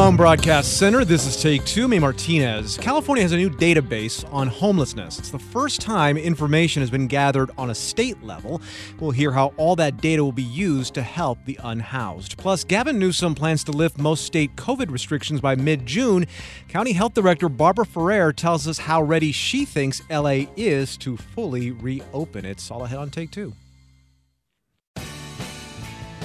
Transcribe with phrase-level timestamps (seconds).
[0.00, 1.86] Mountain Broadcast Center, this is Take Two.
[1.86, 2.78] Me Martinez.
[2.78, 5.18] California has a new database on homelessness.
[5.18, 8.62] It's the first time information has been gathered on a state level.
[8.98, 12.38] We'll hear how all that data will be used to help the unhoused.
[12.38, 16.26] Plus, Gavin Newsom plans to lift most state COVID restrictions by mid June.
[16.66, 21.72] County Health Director Barbara Ferrer tells us how ready she thinks LA is to fully
[21.72, 22.46] reopen.
[22.46, 23.52] It's all ahead on Take Two.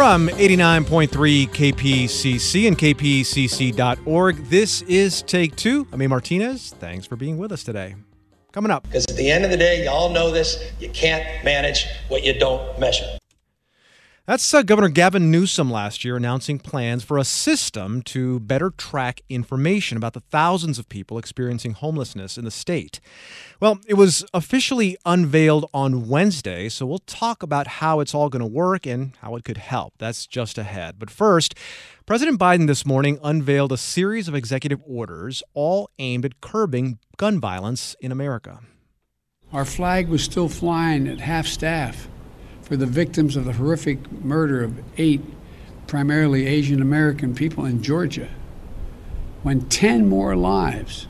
[0.00, 1.10] From 89.3
[1.48, 5.86] KPCC and kpcc.org, this is Take Two.
[5.92, 6.06] I'm A.
[6.06, 6.74] Martinez.
[6.78, 7.96] Thanks for being with us today.
[8.50, 8.84] Coming up.
[8.84, 12.32] Because at the end of the day, y'all know this, you can't manage what you
[12.38, 13.19] don't measure.
[14.26, 19.22] That's uh, Governor Gavin Newsom last year announcing plans for a system to better track
[19.28, 23.00] information about the thousands of people experiencing homelessness in the state.
[23.60, 28.40] Well, it was officially unveiled on Wednesday, so we'll talk about how it's all going
[28.40, 29.94] to work and how it could help.
[29.98, 30.96] That's just ahead.
[30.98, 31.54] But first,
[32.04, 37.40] President Biden this morning unveiled a series of executive orders, all aimed at curbing gun
[37.40, 38.60] violence in America.
[39.52, 42.06] Our flag was still flying at half staff
[42.70, 45.20] for the victims of the horrific murder of eight
[45.88, 48.28] primarily Asian American people in Georgia
[49.42, 51.08] when 10 more lives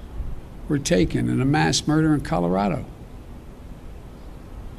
[0.69, 2.87] were taken in a mass murder in Colorado.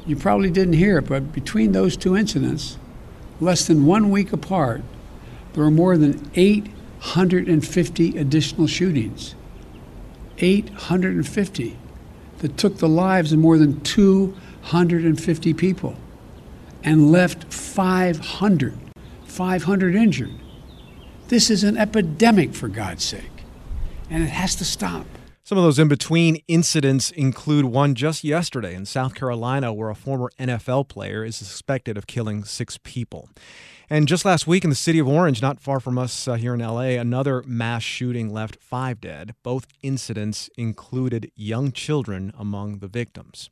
[0.08, 2.78] You probably didn't hear it, but between those two incidents,
[3.40, 4.82] less than one week apart,
[5.52, 9.36] there were more than 850 additional shootings.
[10.38, 11.78] 850
[12.38, 15.96] that took the lives of more than 250 people
[16.82, 18.78] and left 500,
[19.24, 20.34] 500 injured.
[21.28, 23.44] This is an epidemic, for God's sake,
[24.10, 25.06] and it has to stop.
[25.44, 29.94] Some of those in between incidents include one just yesterday in South Carolina where a
[29.94, 33.28] former NFL player is suspected of killing six people.
[33.90, 36.54] And just last week in the city of Orange, not far from us uh, here
[36.54, 39.34] in LA, another mass shooting left five dead.
[39.42, 43.50] Both incidents included young children among the victims.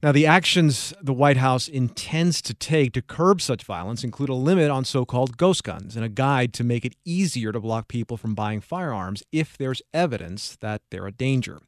[0.00, 4.34] Now, the actions the White House intends to take to curb such violence include a
[4.34, 7.88] limit on so called ghost guns and a guide to make it easier to block
[7.88, 11.58] people from buying firearms if there's evidence that they're a danger.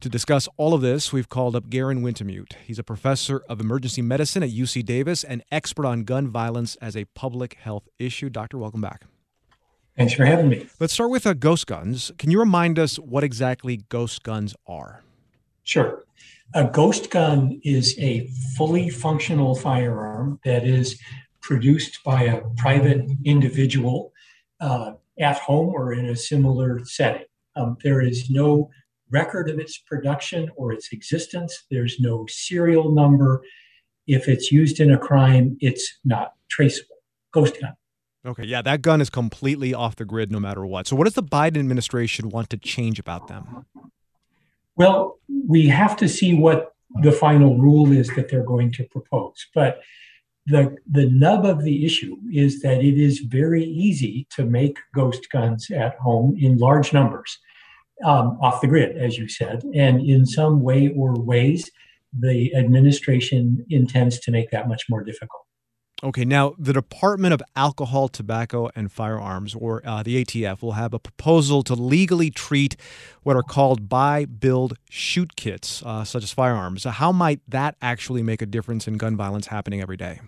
[0.00, 2.54] To discuss all of this, we've called up Garen Wintemute.
[2.64, 6.96] He's a professor of emergency medicine at UC Davis and expert on gun violence as
[6.96, 8.28] a public health issue.
[8.28, 9.04] Doctor, welcome back.
[9.96, 10.66] Thanks for having me.
[10.80, 12.10] Let's start with uh, ghost guns.
[12.18, 15.04] Can you remind us what exactly ghost guns are?
[15.62, 16.04] Sure.
[16.54, 18.26] A ghost gun is a
[18.56, 20.98] fully functional firearm that is
[21.42, 24.12] produced by a private individual
[24.60, 27.26] uh, at home or in a similar setting.
[27.54, 28.70] Um, there is no
[29.10, 33.42] record of its production or its existence, there's no serial number.
[34.06, 36.96] If it's used in a crime, it's not traceable.
[37.30, 37.74] Ghost gun.
[38.26, 40.86] Okay, yeah, that gun is completely off the grid no matter what.
[40.86, 43.66] So, what does the Biden administration want to change about them?
[44.78, 46.72] Well, we have to see what
[47.02, 49.46] the final rule is that they're going to propose.
[49.54, 49.80] But
[50.46, 55.28] the, the nub of the issue is that it is very easy to make ghost
[55.30, 57.38] guns at home in large numbers
[58.04, 59.64] um, off the grid, as you said.
[59.74, 61.70] And in some way or ways,
[62.16, 65.47] the administration intends to make that much more difficult.
[66.04, 70.94] Okay, now the Department of Alcohol, Tobacco, and Firearms, or uh, the ATF, will have
[70.94, 72.76] a proposal to legally treat
[73.24, 76.84] what are called buy, build, shoot kits, uh, such as firearms.
[76.84, 80.20] How might that actually make a difference in gun violence happening every day?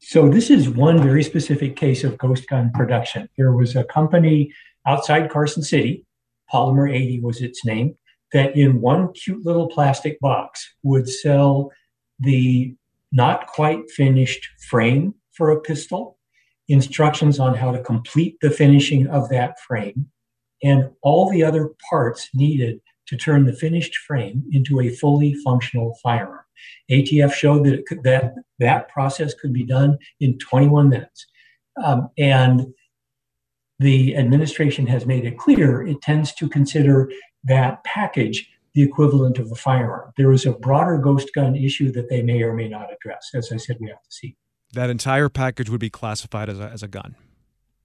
[0.00, 3.28] So, this is one very specific case of ghost gun production.
[3.36, 4.50] There was a company
[4.86, 6.06] outside Carson City,
[6.50, 7.96] Polymer 80 was its name,
[8.32, 11.70] that in one cute little plastic box would sell
[12.18, 12.74] the
[13.12, 16.18] not quite finished frame for a pistol,
[16.68, 20.06] instructions on how to complete the finishing of that frame,
[20.62, 25.98] and all the other parts needed to turn the finished frame into a fully functional
[26.02, 26.40] firearm.
[26.90, 31.26] ATF showed that could, that that process could be done in 21 minutes,
[31.84, 32.66] um, and
[33.78, 37.10] the administration has made it clear it tends to consider
[37.44, 40.12] that package the equivalent of a firearm.
[40.16, 43.30] There is a broader ghost gun issue that they may or may not address.
[43.34, 44.36] As I said, we have to see.
[44.72, 47.16] That entire package would be classified as a, as a gun.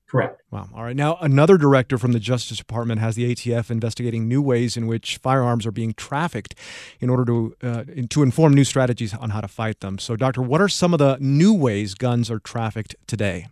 [0.08, 0.42] Correct.
[0.52, 0.70] Wow.
[0.74, 0.96] All right.
[0.96, 5.18] Now, another director from the Justice Department has the ATF investigating new ways in which
[5.18, 6.56] firearms are being trafficked
[7.02, 10.00] in order to uh, to inform new strategies on how to fight them.
[10.00, 13.48] So, Doctor, what are some of the new ways guns are trafficked today?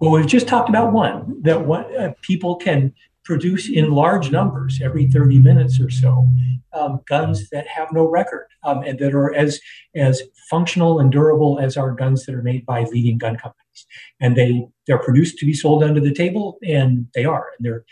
[0.00, 2.94] Well, we've just talked about one that what uh, people can
[3.26, 6.28] produce in large numbers every 30 minutes or so
[6.72, 9.60] um, guns that have no record um, and that are as
[9.94, 13.86] as functional and durable as our guns that are made by leading gun companies.
[14.20, 17.48] And they they're produced to be sold under the table and they are.
[17.58, 17.84] And they're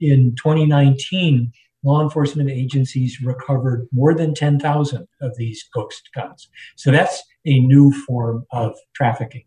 [0.00, 1.52] in 2019
[1.84, 6.48] law enforcement agencies recovered more than 10,000 of these ghost guns.
[6.74, 9.44] So that's a new form of trafficking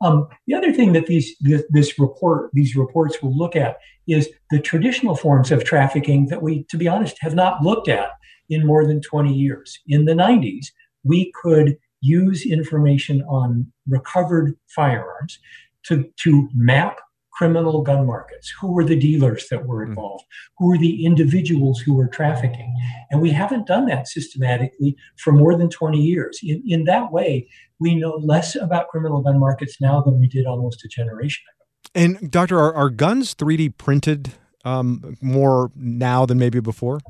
[0.00, 3.76] um, the other thing that these this, this, report these reports will look at
[4.08, 8.10] is the traditional forms of trafficking that we, to be honest, have not looked at
[8.48, 9.78] in more than 20 years.
[9.86, 10.66] In the 90s,
[11.04, 15.38] we could use information on recovered firearms
[15.84, 16.98] to, to map
[17.40, 18.52] criminal gun markets.
[18.60, 19.92] Who were the dealers that were hmm.
[19.92, 20.24] involved?
[20.58, 22.70] Who were the individuals who were trafficking?
[23.10, 26.38] And we haven't done that systematically for more than 20 years.
[26.42, 27.48] In, in that way,
[27.78, 31.90] we know less about criminal gun markets now than we did almost a generation ago.
[31.94, 34.32] And, Doctor, are, are guns 3D printed
[34.66, 37.00] um, more now than maybe before?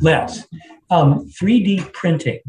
[0.00, 0.48] Less.
[0.90, 2.40] Um, 3D printing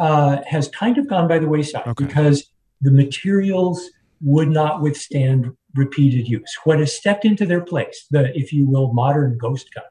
[0.00, 2.06] uh, has kind of gone by the wayside okay.
[2.06, 3.88] because the materials
[4.20, 6.56] would not withstand repeated use.
[6.64, 9.84] What has stepped into their place, the, if you will, modern ghost gun,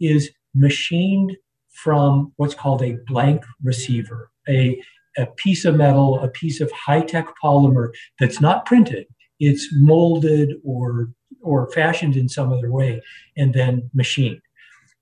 [0.00, 1.36] is machined
[1.72, 4.80] from what's called a blank receiver, a,
[5.16, 7.88] a piece of metal, a piece of high tech polymer
[8.18, 9.06] that's not printed,
[9.40, 11.10] it's molded or,
[11.42, 13.02] or fashioned in some other way
[13.36, 14.40] and then machined.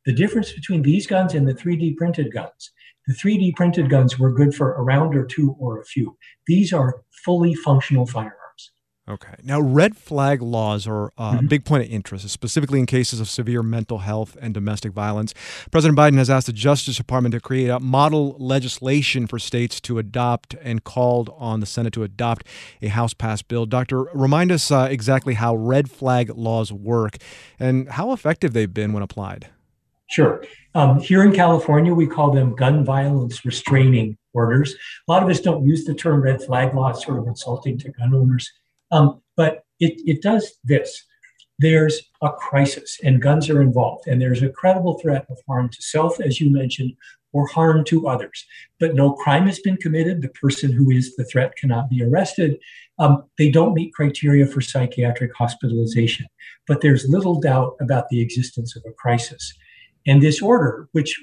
[0.07, 2.73] The difference between these guns and the 3D printed guns
[3.07, 6.17] the 3D printed guns were good for a round or two or a few.
[6.47, 8.39] These are fully functional firearms.
[9.13, 9.35] Okay.
[9.45, 11.45] Now, red flag laws are uh, mm-hmm.
[11.45, 15.35] a big point of interest, specifically in cases of severe mental health and domestic violence.
[15.71, 19.99] President Biden has asked the Justice Department to create a model legislation for states to
[19.99, 22.47] adopt and called on the Senate to adopt
[22.81, 23.67] a House passed bill.
[23.67, 27.19] Doctor, remind us uh, exactly how red flag laws work
[27.61, 29.49] and how effective they've been when applied.
[30.11, 30.43] Sure.
[30.75, 34.75] Um, here in California, we call them gun violence restraining orders.
[35.07, 37.77] A lot of us don't use the term red flag law, it's sort of insulting
[37.79, 38.51] to gun owners.
[38.93, 41.05] Um, but it, it does this.
[41.59, 45.83] There's a crisis and guns are involved, and there's a credible threat of harm to
[45.83, 46.93] self, as you mentioned,
[47.33, 48.45] or harm to others.
[48.79, 50.21] But no crime has been committed.
[50.21, 52.59] The person who is the threat cannot be arrested.
[52.99, 56.27] Um, they don't meet criteria for psychiatric hospitalization.
[56.67, 59.55] But there's little doubt about the existence of a crisis.
[60.07, 61.19] And this order, which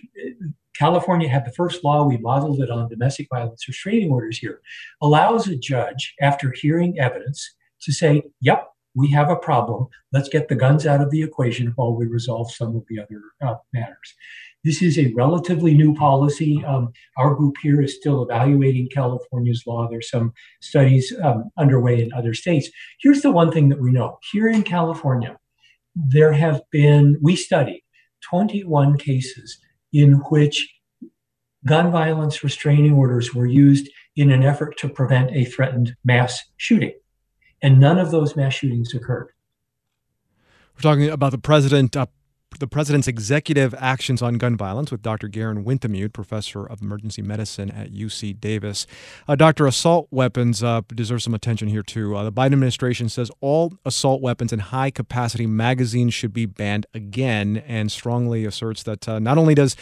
[0.74, 4.62] California had the first law, we modeled it on domestic violence restraining orders here,
[5.02, 9.88] allows a judge, after hearing evidence, to say, yep, we have a problem.
[10.12, 13.22] Let's get the guns out of the equation while we resolve some of the other
[13.42, 14.14] uh, matters.
[14.66, 16.64] This is a relatively new policy.
[16.66, 19.88] Um, our group here is still evaluating California's law.
[19.88, 22.70] There's some studies um, underway in other states.
[23.00, 25.38] Here's the one thing that we know here in California,
[25.96, 27.84] there have been, we studied
[28.30, 29.60] 21 cases
[29.94, 30.68] in which
[31.66, 36.94] gun violence restraining orders were used in an effort to prevent a threatened mass shooting
[37.62, 39.32] and none of those mass shootings occurred.
[40.76, 42.06] We're talking about the president uh,
[42.60, 45.28] the president's executive actions on gun violence with Dr.
[45.28, 48.86] Garen Wintemute, professor of emergency medicine at UC Davis.
[49.28, 52.16] Uh, Doctor, assault weapons uh, deserve some attention here too.
[52.16, 56.86] Uh, the Biden administration says all assault weapons and high capacity magazines should be banned
[56.94, 59.76] again, and strongly asserts that uh, not only does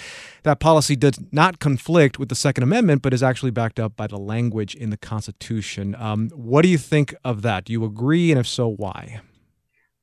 [0.44, 4.08] that policy does not conflict with the Second Amendment, but is actually backed up by
[4.08, 5.96] the language in the Constitution.
[5.96, 7.66] Um, what do you think of that?
[7.66, 9.22] Do you agree, and if so, why?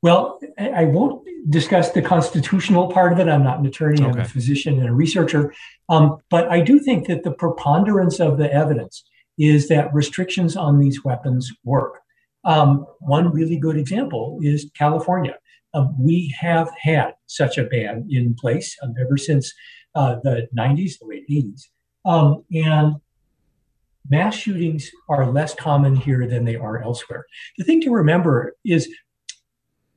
[0.05, 3.27] Well, I won't discuss the constitutional part of it.
[3.27, 4.11] I'm not an attorney, okay.
[4.11, 5.55] I'm a physician and a researcher.
[5.89, 9.03] Um, but I do think that the preponderance of the evidence
[9.39, 12.03] is that restrictions on these weapons work.
[12.45, 15.39] Um, one really good example is California.
[15.73, 19.55] Um, we have had such a ban in place um, ever since
[19.95, 21.63] uh, the 90s, the late 80s.
[22.05, 22.97] Um, and
[24.11, 27.25] mass shootings are less common here than they are elsewhere.
[27.57, 28.87] The thing to remember is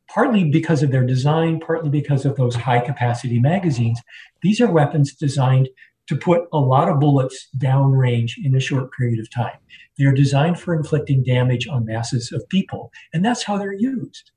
[0.07, 4.01] partly because of their design, partly because of those high capacity magazines.
[4.41, 5.69] These are weapons designed
[6.07, 9.57] to put a lot of bullets downrange in a short period of time.
[9.97, 14.31] They are designed for inflicting damage on masses of people, and that's how they're used.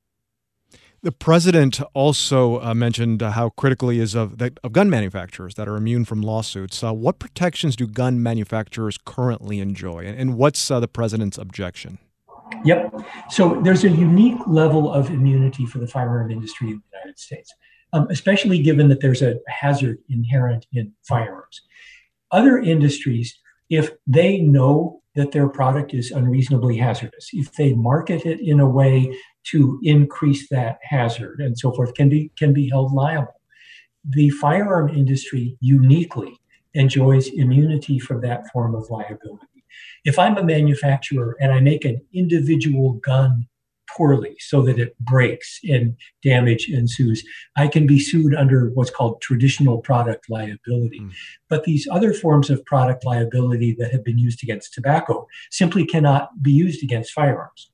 [1.02, 5.76] The president also uh, mentioned uh, how critical is of, of gun manufacturers that are
[5.76, 6.84] immune from lawsuits.
[6.84, 11.98] Uh, what protections do gun manufacturers currently enjoy, and, and what's uh, the president's objection?
[12.64, 12.94] Yep.
[13.30, 17.52] So there's a unique level of immunity for the firearm industry in the United States,
[17.92, 21.62] um, especially given that there's a hazard inherent in firearms.
[22.30, 23.38] Other industries,
[23.68, 28.68] if they know that their product is unreasonably hazardous, if they market it in a
[28.68, 33.40] way to increase that hazard and so forth, can be can be held liable.
[34.04, 36.36] The firearm industry uniquely
[36.74, 39.46] enjoys immunity from that form of liability.
[40.04, 43.46] If I'm a manufacturer and I make an individual gun
[43.96, 47.24] poorly so that it breaks and damage ensues,
[47.56, 51.00] I can be sued under what's called traditional product liability.
[51.00, 51.12] Mm.
[51.48, 56.42] But these other forms of product liability that have been used against tobacco simply cannot
[56.42, 57.69] be used against firearms.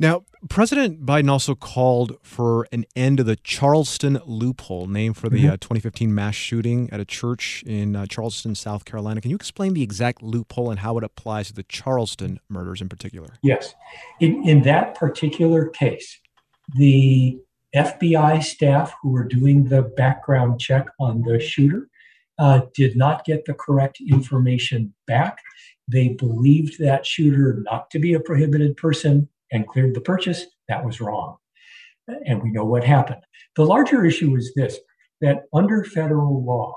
[0.00, 5.38] Now, President Biden also called for an end to the Charleston loophole, named for the
[5.38, 5.48] mm-hmm.
[5.54, 9.20] uh, 2015 mass shooting at a church in uh, Charleston, South Carolina.
[9.20, 12.88] Can you explain the exact loophole and how it applies to the Charleston murders in
[12.88, 13.34] particular?
[13.42, 13.74] Yes.
[14.20, 16.20] In, in that particular case,
[16.76, 17.38] the
[17.74, 21.88] FBI staff who were doing the background check on the shooter
[22.38, 25.38] uh, did not get the correct information back.
[25.88, 30.84] They believed that shooter not to be a prohibited person and cleared the purchase, that
[30.84, 31.36] was wrong.
[32.26, 33.20] And we know what happened.
[33.56, 34.78] The larger issue is this
[35.20, 36.74] that under federal law,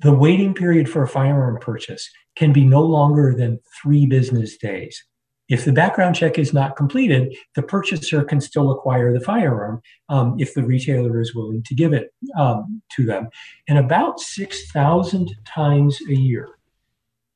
[0.00, 5.04] the waiting period for a firearm purchase can be no longer than three business days.
[5.48, 10.36] If the background check is not completed, the purchaser can still acquire the firearm um,
[10.38, 13.28] if the retailer is willing to give it um, to them.
[13.66, 16.50] And about 6,000 times a year,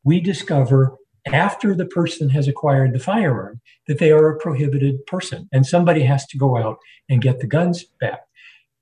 [0.04, 5.48] we discover after the person has acquired the firearm that they are a prohibited person
[5.52, 8.22] and somebody has to go out and get the guns back.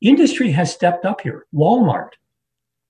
[0.01, 1.47] Industry has stepped up here.
[1.55, 2.11] Walmart,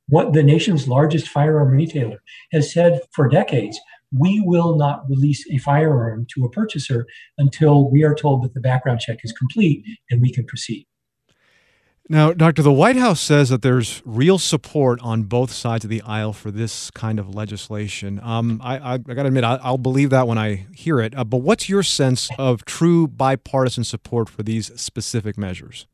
[0.09, 3.79] what the nation's largest firearm retailer, has said for decades
[4.17, 7.07] we will not release a firearm to a purchaser
[7.39, 10.87] until we are told that the background check is complete and we can proceed.
[12.13, 16.03] Now, Doctor, the White House says that there's real support on both sides of the
[16.03, 18.19] aisle for this kind of legislation.
[18.21, 21.17] Um, I, I, I got to admit, I, will believe that when I hear it.
[21.17, 25.87] Uh, but what's your sense of true bipartisan support for these specific measures?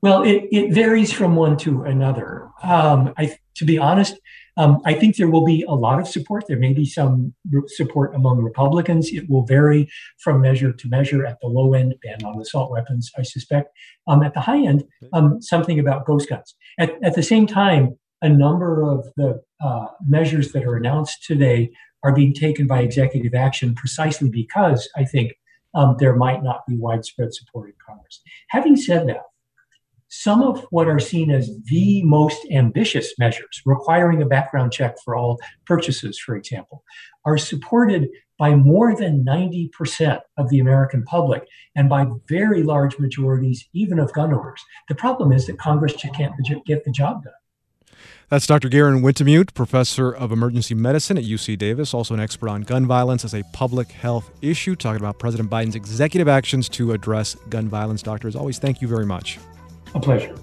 [0.00, 2.48] Well, it, it varies from one to another.
[2.62, 4.16] Um, I, to be honest,
[4.56, 6.44] um, I think there will be a lot of support.
[6.46, 7.34] There may be some
[7.66, 9.10] support among Republicans.
[9.10, 9.88] It will vary
[10.18, 11.24] from measure to measure.
[11.24, 13.70] At the low end, ban on assault weapons, I suspect.
[14.06, 16.54] Um, at the high end, um, something about ghost guns.
[16.78, 21.70] At, at, the same time, a number of the uh, measures that are announced today
[22.02, 25.32] are being taken by executive action precisely because I think
[25.74, 28.20] um, there might not be widespread support in Congress.
[28.48, 29.22] Having said that,
[30.10, 35.16] some of what are seen as the most ambitious measures, requiring a background check for
[35.16, 36.84] all purchases, for example,
[37.24, 43.68] are supported by more than 90% of the American public and by very large majorities,
[43.72, 44.62] even of gun owners.
[44.88, 46.32] The problem is that Congress just can't
[46.66, 47.32] get the job done.
[48.30, 48.68] That's Dr.
[48.68, 53.24] Garen Wintemute, professor of emergency medicine at UC Davis, also an expert on gun violence
[53.24, 58.02] as a public health issue, talking about President Biden's executive actions to address gun violence.
[58.02, 59.38] Doctor, as always, thank you very much.
[59.94, 60.36] A pleasure.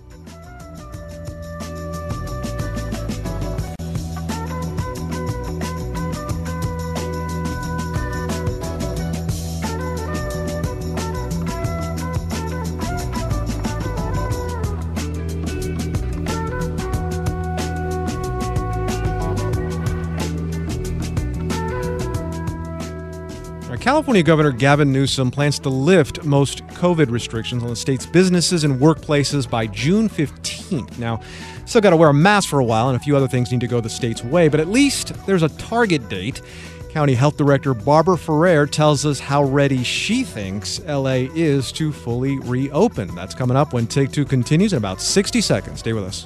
[24.07, 28.79] California Governor Gavin Newsom plans to lift most COVID restrictions on the state's businesses and
[28.79, 30.97] workplaces by June 15th.
[30.97, 31.19] Now,
[31.65, 33.59] still got to wear a mask for a while, and a few other things need
[33.59, 36.41] to go the state's way, but at least there's a target date.
[36.91, 42.39] County Health Director Barbara Ferrer tells us how ready she thinks LA is to fully
[42.39, 43.13] reopen.
[43.13, 45.79] That's coming up when Take Two continues in about 60 seconds.
[45.79, 46.25] Stay with us.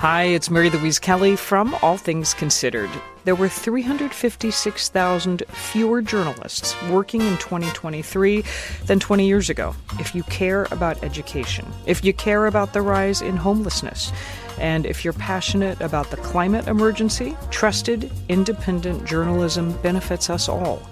[0.00, 2.90] Hi, it's Mary Louise Kelly from All Things Considered.
[3.24, 8.44] There were 356,000 fewer journalists working in 2023
[8.84, 9.74] than 20 years ago.
[9.98, 14.12] If you care about education, if you care about the rise in homelessness,
[14.60, 20.82] and if you're passionate about the climate emergency, trusted, independent journalism benefits us all.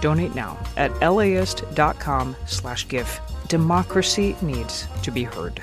[0.00, 3.20] Donate now at laist.com slash give.
[3.48, 5.62] Democracy needs to be heard.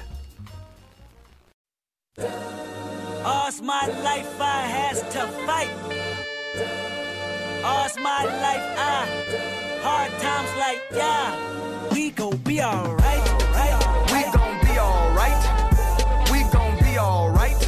[3.27, 5.69] All's my life I has to fight.
[7.61, 9.05] All's my life I
[9.83, 11.91] hard times like yeah.
[11.91, 13.25] We gon' be alright.
[13.57, 13.75] Right?
[14.13, 15.43] We gon' be alright.
[16.31, 17.66] We gon' be alright.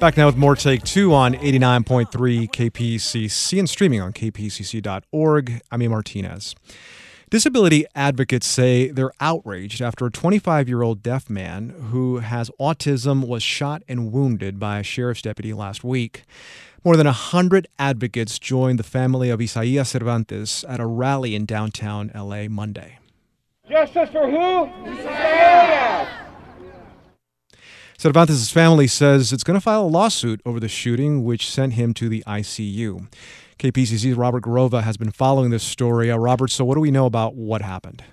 [0.00, 5.60] Back now with more Take Two on 89.3 KPCC and streaming on kpcc.org.
[5.72, 5.88] I'm E.
[5.88, 6.54] Martinez.
[7.30, 13.26] Disability advocates say they're outraged after a 25 year old deaf man who has autism
[13.26, 16.22] was shot and wounded by a sheriff's deputy last week.
[16.84, 22.12] More than 100 advocates joined the family of Isaias Cervantes at a rally in downtown
[22.14, 23.00] LA Monday.
[23.68, 24.66] Justice for who?
[24.88, 26.27] Isaias!
[28.00, 31.92] Cervantes' family says it's going to file a lawsuit over the shooting, which sent him
[31.94, 33.08] to the ICU.
[33.58, 36.08] KPCC's Robert Garrova has been following this story.
[36.08, 38.04] Uh, Robert, so what do we know about what happened?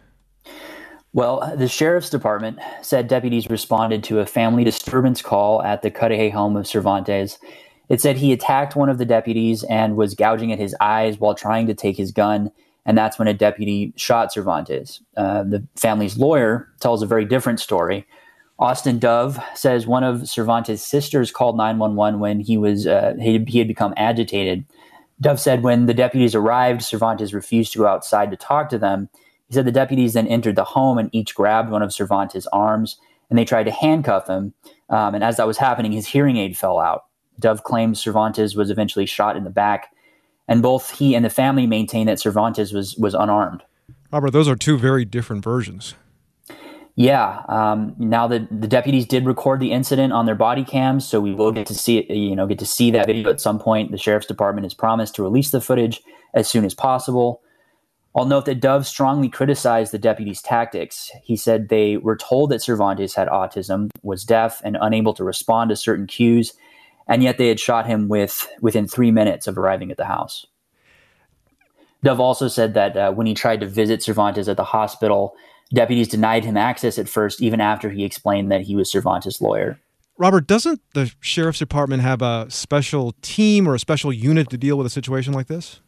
[1.14, 6.32] Well, the sheriff's department said deputies responded to a family disturbance call at the Cudahy
[6.32, 7.38] home of Cervantes.
[7.88, 11.36] It said he attacked one of the deputies and was gouging at his eyes while
[11.36, 12.52] trying to take his gun,
[12.88, 15.00] and that's when a deputy shot Cervantes.
[15.16, 18.08] Uh, the family's lawyer tells a very different story.
[18.58, 23.60] Austin Dove says one of Cervantes' sisters called 911 when he was uh, he, he
[23.60, 24.66] had become agitated.
[25.20, 29.10] Dove said when the deputies arrived, Cervantes refused to go outside to talk to them.
[29.48, 32.98] He said the deputies then entered the home and each grabbed one of Cervantes' arms
[33.30, 34.54] and they tried to handcuff him.
[34.90, 37.06] Um, and as that was happening, his hearing aid fell out.
[37.40, 39.94] Dove claims Cervantes was eventually shot in the back,
[40.48, 43.64] and both he and the family maintain that Cervantes was was unarmed.
[44.12, 45.96] Robert, those are two very different versions.
[46.96, 47.42] Yeah.
[47.50, 51.34] Um, now the the deputies did record the incident on their body cams, so we
[51.34, 52.16] will get to see it.
[52.16, 53.92] You know, get to see that video at some point.
[53.92, 56.02] The sheriff's department has promised to release the footage
[56.34, 57.42] as soon as possible.
[58.16, 61.12] I'll note that Dove strongly criticized the deputies' tactics.
[61.22, 65.70] He said they were told that Cervantes had autism, was deaf, and unable to respond
[65.70, 66.54] to certain cues,
[67.10, 70.46] and yet they had shot him with within three minutes of arriving at the house.
[72.04, 75.36] Dove also said that uh, when he tried to visit Cervantes at the hospital,
[75.76, 79.80] deputies denied him access at first, even after he explained that he was Cervantes' lawyer.
[80.18, 84.78] Robert, doesn't the sheriff's department have a special team or a special unit to deal
[84.78, 85.82] with a situation like this?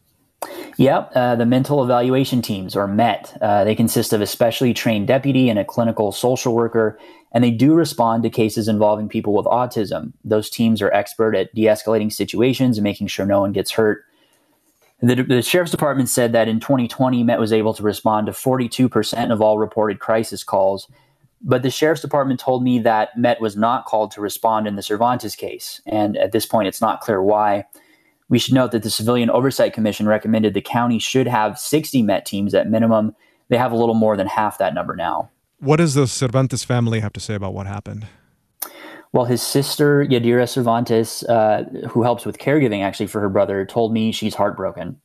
[0.78, 3.36] Yep, uh, the mental evaluation teams, or MET.
[3.42, 7.00] Uh, they consist of a specially trained deputy and a clinical social worker,
[7.32, 10.14] and they do respond to cases involving people with autism.
[10.24, 14.06] Those teams are expert at de escalating situations and making sure no one gets hurt.
[15.02, 19.32] The, the, sheriff's department said that in 2020, MET was able to respond to 42%
[19.32, 20.88] of all reported crisis calls.
[21.40, 24.82] But the sheriff's department told me that MET was not called to respond in the
[24.82, 25.82] Cervantes case.
[25.86, 27.66] And at this point, it's not clear why.
[28.28, 32.26] We should note that the Civilian Oversight Commission recommended the county should have 60 MET
[32.26, 33.16] teams at minimum.
[33.50, 35.30] They have a little more than half that number now.
[35.60, 38.08] What does the Cervantes family have to say about what happened?
[39.14, 43.94] Well, his sister, Yadira Cervantes, uh, who helps with caregiving actually for her brother, told
[43.94, 45.02] me she's heartbroken.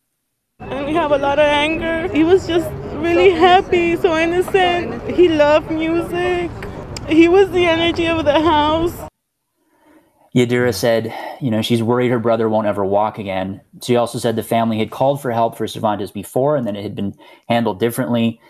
[0.58, 2.08] And we have a lot of anger.
[2.12, 5.02] He was just really happy, so innocent.
[5.10, 6.50] He loved music.
[7.08, 9.08] He was the energy of the house.
[10.34, 13.60] Yadira said, you know, she's worried her brother won't ever walk again.
[13.82, 16.82] She also said the family had called for help for Cervantes before and then it
[16.82, 17.14] had been
[17.48, 18.40] handled differently.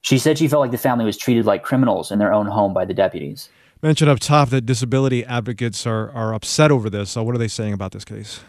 [0.00, 2.74] She said she felt like the family was treated like criminals in their own home
[2.74, 3.50] by the deputies.
[3.80, 7.10] Mentioned up top that disability advocates are, are upset over this.
[7.10, 8.40] So, what are they saying about this case?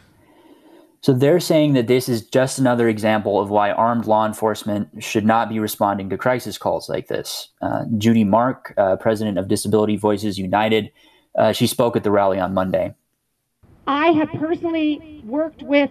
[1.02, 5.26] So they're saying that this is just another example of why armed law enforcement should
[5.26, 7.50] not be responding to crisis calls like this.
[7.62, 10.92] Uh, Judy Mark, uh, president of Disability Voices United,
[11.38, 12.96] uh, she spoke at the rally on Monday.
[13.88, 15.90] I have personally worked with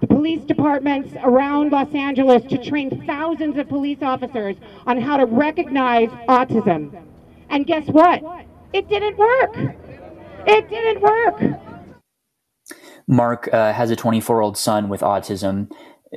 [0.00, 4.54] the police departments around Los Angeles to train thousands of police officers
[4.86, 6.96] on how to recognize autism.
[7.50, 8.22] And guess what?
[8.74, 9.56] It didn't work.
[10.46, 11.60] It didn't work.
[13.06, 15.70] Mark uh, has a 24 year old son with autism.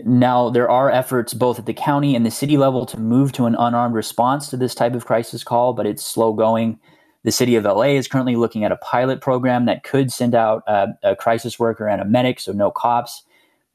[0.05, 3.45] Now, there are efforts both at the county and the city level to move to
[3.45, 6.79] an unarmed response to this type of crisis call, but it's slow going.
[7.23, 10.63] The city of LA is currently looking at a pilot program that could send out
[10.67, 13.23] uh, a crisis worker and a medic, so no cops.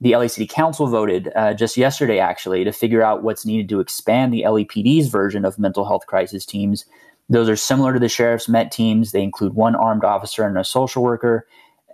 [0.00, 3.80] The LA City Council voted uh, just yesterday, actually, to figure out what's needed to
[3.80, 6.84] expand the LAPD's version of mental health crisis teams.
[7.28, 9.12] Those are similar to the sheriff's MET teams.
[9.12, 11.46] They include one armed officer and a social worker,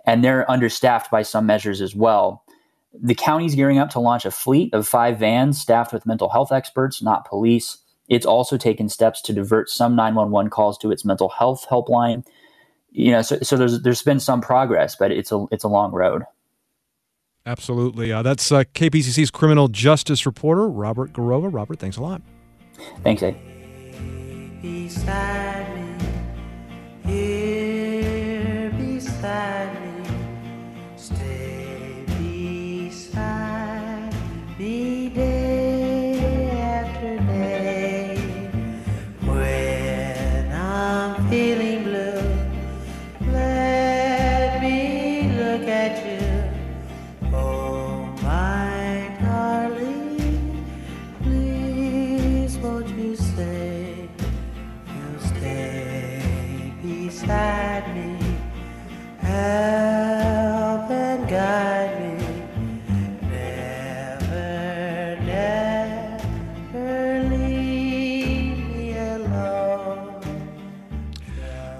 [0.05, 2.43] and they're understaffed by some measures as well.
[2.93, 6.51] The county's gearing up to launch a fleet of five vans staffed with mental health
[6.51, 7.77] experts, not police.
[8.07, 12.25] It's also taken steps to divert some 911 calls to its mental health helpline.
[12.91, 15.91] You know, so, so there's there's been some progress, but it's a it's a long
[15.91, 16.23] road.
[17.45, 18.11] Absolutely.
[18.11, 21.53] Uh, that's uh, KPCC's criminal justice reporter, Robert Garrova.
[21.53, 22.21] Robert, thanks a lot.
[23.03, 23.39] Thanks, Ed.
[24.61, 25.95] Beside me,
[27.05, 29.88] here beside me.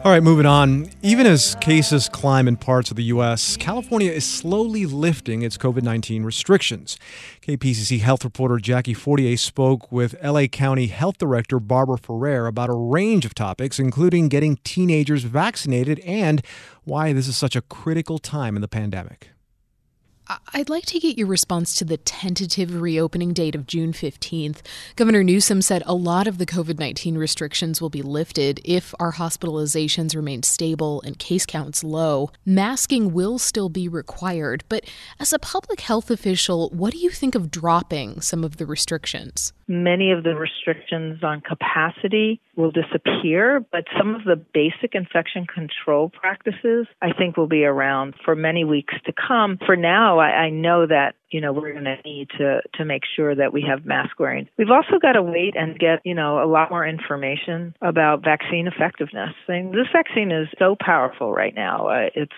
[0.10, 0.90] All right, moving on.
[1.04, 5.84] Even as cases climb in parts of the U.S., California is slowly lifting its COVID
[5.84, 6.98] 19 restrictions.
[7.44, 12.74] KPCC health reporter Jackie Fortier spoke with LA County Health Director Barbara Ferrer about a
[12.74, 16.42] range of topics, including getting teenagers vaccinated and
[16.86, 19.30] why this is such a critical time in the pandemic.
[20.54, 24.62] I'd like to get your response to the tentative reopening date of June 15th.
[24.96, 29.14] Governor Newsom said a lot of the COVID 19 restrictions will be lifted if our
[29.14, 32.30] hospitalizations remain stable and case counts low.
[32.46, 34.86] Masking will still be required, but
[35.20, 39.54] as a public health official, what do you think of dropping some of the restrictions?
[39.68, 46.10] Many of the restrictions on capacity will disappear, but some of the basic infection control
[46.10, 49.58] practices I think will be around for many weeks to come.
[49.66, 53.04] For now, I, I know that you know we're going to need to to make
[53.16, 54.48] sure that we have mask wearing.
[54.58, 58.68] We've also got to wait and get you know a lot more information about vaccine
[58.68, 59.34] effectiveness.
[59.48, 61.88] I mean, this vaccine is so powerful right now.
[61.88, 62.32] Uh, it's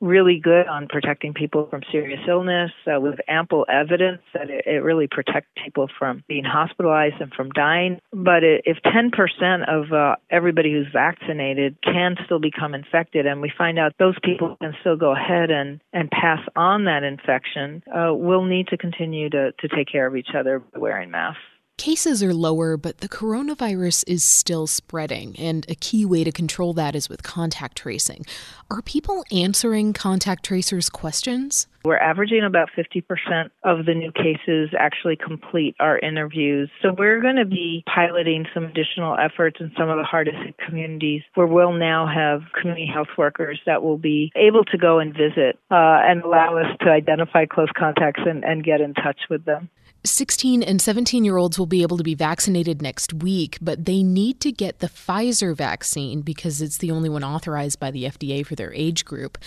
[0.00, 4.82] really good on protecting people from serious illness uh, with ample evidence that it, it,
[4.82, 7.98] really protects people from being hospitalized and from dying.
[8.12, 13.52] But it, if 10% of uh, everybody who's vaccinated can still become infected, and we
[13.56, 18.12] find out those people can still go ahead and, and pass on that infection, uh,
[18.12, 21.40] we'll need to continue to, to take care of each other by wearing masks.
[21.78, 26.72] Cases are lower, but the coronavirus is still spreading, and a key way to control
[26.72, 28.24] that is with contact tracing.
[28.70, 31.66] Are people answering contact tracers' questions?
[31.84, 36.70] We're averaging about 50% of the new cases actually complete our interviews.
[36.80, 40.56] So we're going to be piloting some additional efforts in some of the hardest hit
[40.66, 45.12] communities where we'll now have community health workers that will be able to go and
[45.12, 49.44] visit uh, and allow us to identify close contacts and, and get in touch with
[49.44, 49.68] them.
[50.04, 54.02] 16 and 17 year olds will be able to be vaccinated next week, but they
[54.02, 58.46] need to get the Pfizer vaccine because it's the only one authorized by the FDA
[58.46, 59.38] for their age group.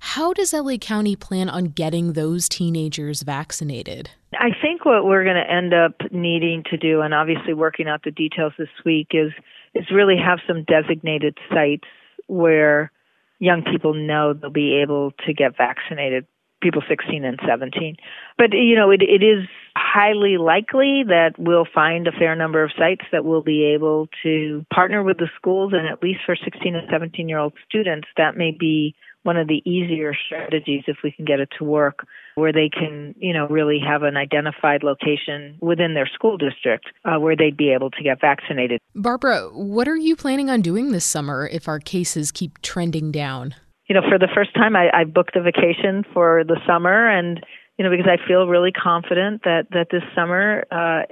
[0.00, 4.10] How does LA County plan on getting those teenagers vaccinated?
[4.34, 8.02] I think what we're going to end up needing to do, and obviously working out
[8.04, 9.32] the details this week, is
[9.74, 11.88] is really have some designated sites
[12.28, 12.90] where
[13.38, 16.26] young people know they'll be able to get vaccinated
[16.62, 17.96] people 16 and 17.
[18.38, 22.70] But, you know, it, it is highly likely that we'll find a fair number of
[22.78, 26.74] sites that will be able to partner with the schools and at least for 16
[26.74, 31.10] and 17 year old students, that may be one of the easier strategies if we
[31.10, 35.58] can get it to work where they can, you know, really have an identified location
[35.60, 38.80] within their school district uh, where they'd be able to get vaccinated.
[38.94, 43.54] Barbara, what are you planning on doing this summer if our cases keep trending down?
[43.88, 47.44] You know, for the first time, I, I booked a vacation for the summer, and
[47.78, 50.64] you know, because I feel really confident that that this summer.
[50.70, 51.02] Uh,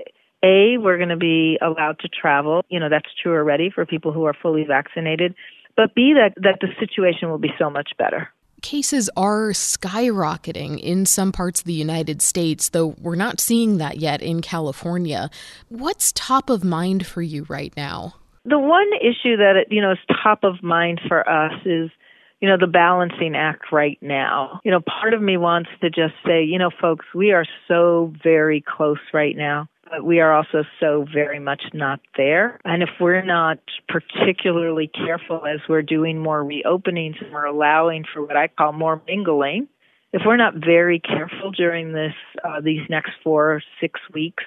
[0.45, 2.67] a, we're going to be allowed to travel.
[2.69, 5.35] You know, that's true already for people who are fully vaccinated.
[5.75, 8.29] But B, that, that the situation will be so much better
[8.63, 13.99] cases are skyrocketing in some parts of the United States, though we're not seeing that
[13.99, 15.29] yet in California.
[15.69, 18.15] What's top of mind for you right now?
[18.47, 21.91] The one issue that you know is top of mind for us is
[22.45, 24.61] you know the balancing act right now.
[24.65, 28.13] You know, part of me wants to just say, you know, folks, we are so
[28.23, 32.59] very close right now but we are also so very much not there.
[32.65, 38.23] And if we're not particularly careful as we're doing more reopenings and we're allowing for
[38.23, 39.69] what I call more mingling,
[40.13, 44.43] if we're not very careful during this uh, these next four or six weeks,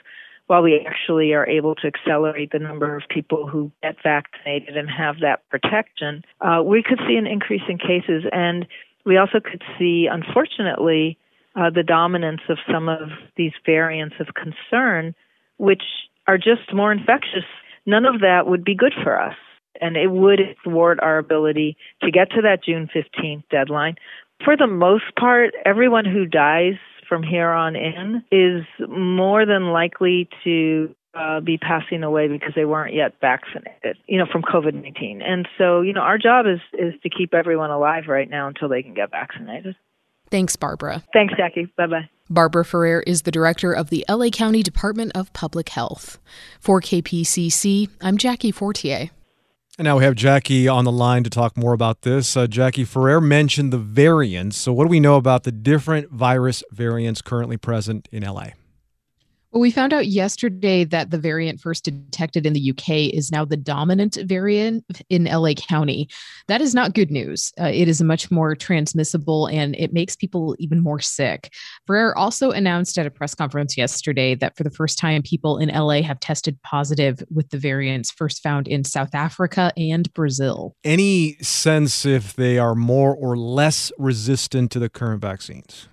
[0.47, 4.89] while we actually are able to accelerate the number of people who get vaccinated and
[4.89, 8.65] have that protection, uh, we could see an increase in cases, and
[9.05, 11.17] we also could see, unfortunately,
[11.55, 15.13] uh, the dominance of some of these variants of concern
[15.57, 15.83] which
[16.27, 17.45] are just more infectious,
[17.85, 19.35] none of that would be good for us.
[19.79, 23.95] And it would thwart our ability to get to that June 15th deadline.
[24.43, 26.75] For the most part, everyone who dies
[27.07, 32.65] from here on in is more than likely to uh, be passing away because they
[32.65, 35.23] weren't yet vaccinated, you know, from COVID-19.
[35.23, 38.69] And so, you know, our job is is to keep everyone alive right now until
[38.69, 39.75] they can get vaccinated.
[40.29, 41.03] Thanks, Barbara.
[41.13, 41.71] Thanks, Jackie.
[41.77, 42.09] Bye bye.
[42.29, 46.19] Barbara Ferrer is the director of the LA County Department of Public Health.
[46.59, 49.11] For KPCC, I'm Jackie Fortier.
[49.79, 52.35] And now we have Jackie on the line to talk more about this.
[52.35, 54.57] Uh, Jackie Ferrer mentioned the variants.
[54.57, 58.47] So, what do we know about the different virus variants currently present in LA?
[59.51, 63.45] Well, we found out yesterday that the variant first detected in the UK is now
[63.45, 66.09] the dominant variant in LA County.
[66.49, 67.53] That is not good news.
[67.59, 71.53] Uh, it is much more transmissible and it makes people even more sick.
[71.87, 75.69] Ferrer also announced at a press conference yesterday that for the first time, people in
[75.69, 80.75] LA have tested positive with the variants first found in South Africa and Brazil.
[80.83, 85.87] Any sense if they are more or less resistant to the current vaccines?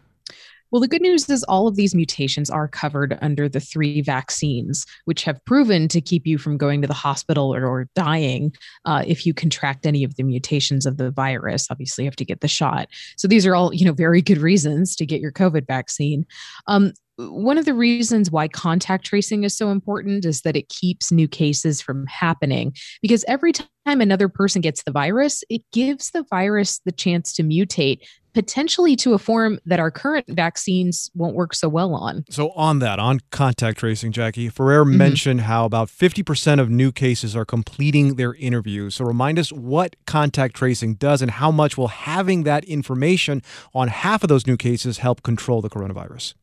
[0.74, 4.84] Well, the good news is all of these mutations are covered under the three vaccines,
[5.04, 8.52] which have proven to keep you from going to the hospital or, or dying
[8.84, 11.68] uh, if you contract any of the mutations of the virus.
[11.70, 12.88] Obviously, you have to get the shot.
[13.16, 16.26] So these are all, you know, very good reasons to get your COVID vaccine.
[16.66, 21.12] Um, one of the reasons why contact tracing is so important is that it keeps
[21.12, 26.24] new cases from happening because every time another person gets the virus, it gives the
[26.28, 28.00] virus the chance to mutate
[28.34, 32.24] potentially to a form that our current vaccines won't work so well on.
[32.28, 34.98] So, on that, on contact tracing, Jackie, Ferrer mm-hmm.
[34.98, 38.96] mentioned how about 50% of new cases are completing their interviews.
[38.96, 43.42] So, remind us what contact tracing does and how much will having that information
[43.74, 46.34] on half of those new cases help control the coronavirus?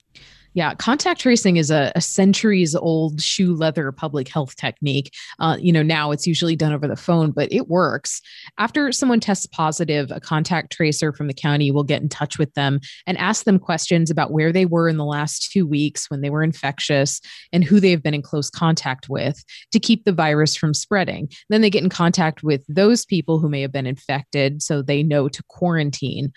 [0.53, 5.13] Yeah, contact tracing is a, a centuries old shoe leather public health technique.
[5.39, 8.21] Uh, you know, now it's usually done over the phone, but it works.
[8.57, 12.53] After someone tests positive, a contact tracer from the county will get in touch with
[12.53, 16.19] them and ask them questions about where they were in the last two weeks when
[16.19, 17.21] they were infectious
[17.53, 21.29] and who they've been in close contact with to keep the virus from spreading.
[21.49, 25.01] Then they get in contact with those people who may have been infected so they
[25.01, 26.33] know to quarantine.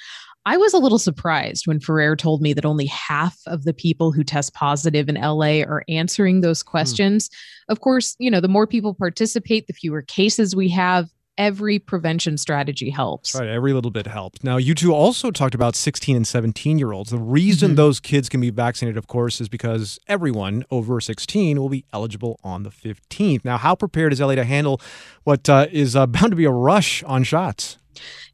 [0.47, 4.04] I was a little surprised when Ferrer told me that only half of the people
[4.13, 6.71] who test positive in LA are answering those hmm.
[6.71, 7.29] questions.
[7.29, 7.35] Mm.
[7.69, 11.11] Of course, you know, the more people participate, the fewer cases we have.
[11.37, 13.33] Every prevention strategy helps.
[13.33, 13.51] That's right.
[13.51, 14.45] Every little bit helps.
[14.45, 17.11] Now, you two also talked about 16 and 17 year olds.
[17.11, 17.75] The reason mm-hmm.
[17.75, 22.39] those kids can be vaccinated, of course, is because everyone over 16 will be eligible
[22.45, 23.45] on the 15th.
[23.45, 24.81] Now, how prepared is LA to handle
[25.25, 27.79] what uh, is uh, bound to be a rush on shots?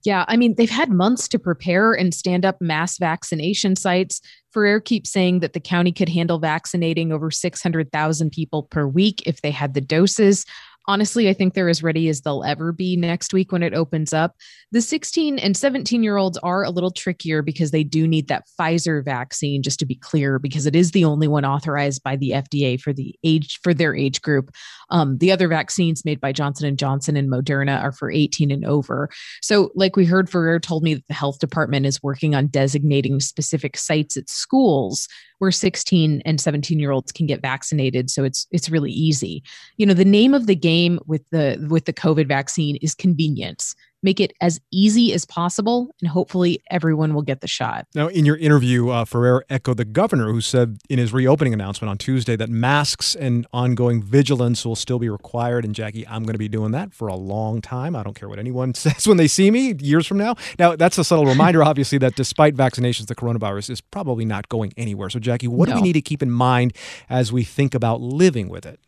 [0.04, 4.20] Yeah, I mean, they've had months to prepare and stand up mass vaccination sites.
[4.52, 9.42] Ferrer keeps saying that the county could handle vaccinating over 600,000 people per week if
[9.42, 10.44] they had the doses
[10.86, 14.12] honestly, I think they're as ready as they'll ever be next week when it opens
[14.12, 14.36] up.
[14.72, 18.44] The 16 and 17 year olds are a little trickier because they do need that
[18.58, 22.30] Pfizer vaccine, just to be clear, because it is the only one authorized by the
[22.30, 24.50] FDA for the age for their age group.
[24.90, 28.64] Um, the other vaccines made by Johnson and Johnson and Moderna are for 18 and
[28.64, 29.10] over.
[29.42, 33.20] So, like we heard, Ferrer told me that the health department is working on designating
[33.20, 35.08] specific sites at schools
[35.40, 39.42] where 16 and 17 year olds can get vaccinated so it's it's really easy.
[39.76, 43.74] You know the name of the game with the with the covid vaccine is convenience
[44.02, 47.86] make it as easy as possible, and hopefully everyone will get the shot.
[47.94, 51.90] Now, in your interview, uh, Ferrer echoed the governor who said in his reopening announcement
[51.90, 55.64] on Tuesday that masks and ongoing vigilance will still be required.
[55.64, 57.94] And Jackie, I'm going to be doing that for a long time.
[57.94, 60.36] I don't care what anyone says when they see me years from now.
[60.58, 64.72] Now, that's a subtle reminder, obviously, that despite vaccinations, the coronavirus is probably not going
[64.76, 65.10] anywhere.
[65.10, 65.74] So, Jackie, what no.
[65.74, 66.72] do we need to keep in mind
[67.08, 68.80] as we think about living with it?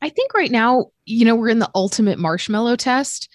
[0.00, 3.28] I think right now, you know, we're in the ultimate marshmallow test.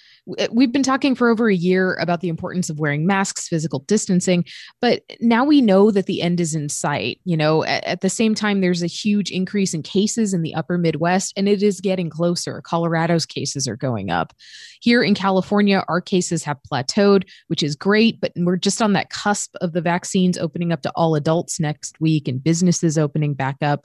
[0.51, 4.45] We've been talking for over a year about the importance of wearing masks, physical distancing,
[4.79, 7.19] but now we know that the end is in sight.
[7.25, 10.55] You know, at, at, the same time, there's a huge increase in cases in the
[10.55, 12.61] upper Midwest, and it is getting closer.
[12.61, 14.33] Colorado's cases are going up.
[14.81, 19.09] Here in California, our cases have plateaued, which is great, but we're just on that
[19.09, 23.57] cusp of the vaccines opening up to all adults next week and businesses opening back
[23.61, 23.83] up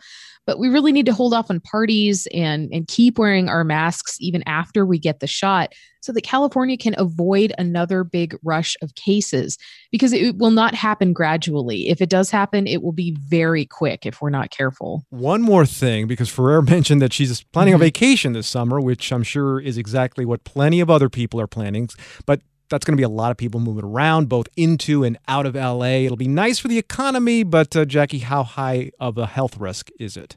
[0.48, 4.16] but we really need to hold off on parties and and keep wearing our masks
[4.18, 8.94] even after we get the shot so that California can avoid another big rush of
[8.94, 9.58] cases
[9.92, 11.90] because it will not happen gradually.
[11.90, 15.04] If it does happen, it will be very quick if we're not careful.
[15.10, 17.82] One more thing, because Ferrer mentioned that she's planning mm-hmm.
[17.82, 21.46] a vacation this summer, which I'm sure is exactly what plenty of other people are
[21.46, 21.90] planning.
[22.24, 25.46] But that's going to be a lot of people moving around, both into and out
[25.46, 26.04] of LA.
[26.04, 29.90] It'll be nice for the economy, but uh, Jackie, how high of a health risk
[29.98, 30.36] is it?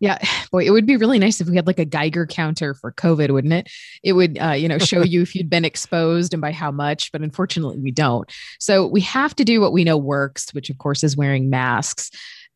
[0.00, 0.18] Yeah,
[0.52, 3.30] boy, it would be really nice if we had like a Geiger counter for COVID,
[3.30, 3.70] wouldn't it?
[4.02, 7.10] It would, uh, you know, show you if you'd been exposed and by how much.
[7.12, 8.30] But unfortunately, we don't.
[8.58, 12.10] So we have to do what we know works, which of course is wearing masks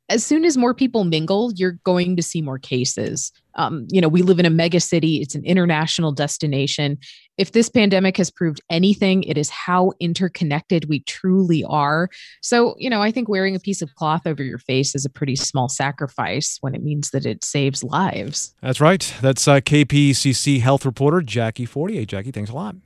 [0.09, 3.33] as soon as more people mingle, you're going to see more cases.
[3.55, 6.99] Um, you know, we live in a mega city, it's an international destination.
[7.37, 12.09] If this pandemic has proved anything, it is how interconnected we truly are.
[12.41, 15.11] So, you know, I think wearing a piece of cloth over your face is a
[15.11, 18.55] pretty small sacrifice when it means that it saves lives.
[18.63, 19.13] That's right.
[19.21, 22.05] That's uh, KPCC health reporter Jackie Fortier.
[22.05, 22.77] Jackie, thanks a lot.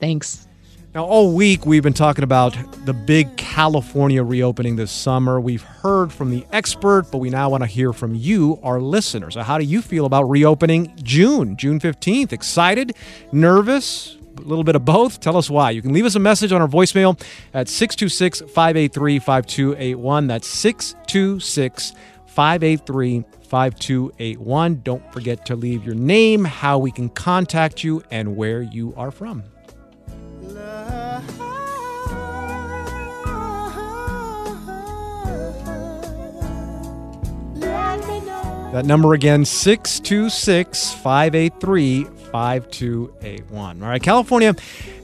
[0.00, 0.47] Thanks.
[0.98, 5.40] Now, all week we've been talking about the big California reopening this summer.
[5.40, 9.34] We've heard from the expert, but we now want to hear from you, our listeners.
[9.34, 12.32] So, how do you feel about reopening June, June 15th?
[12.32, 12.96] Excited?
[13.30, 14.16] Nervous?
[14.38, 15.20] A little bit of both.
[15.20, 15.70] Tell us why.
[15.70, 17.16] You can leave us a message on our voicemail
[17.54, 20.26] at 626 583 5281.
[20.26, 21.92] That's 626
[22.26, 24.80] 583 5281.
[24.82, 29.12] Don't forget to leave your name, how we can contact you, and where you are
[29.12, 29.44] from.
[38.78, 43.82] That number again, 626 583 5281.
[43.82, 44.54] All right, California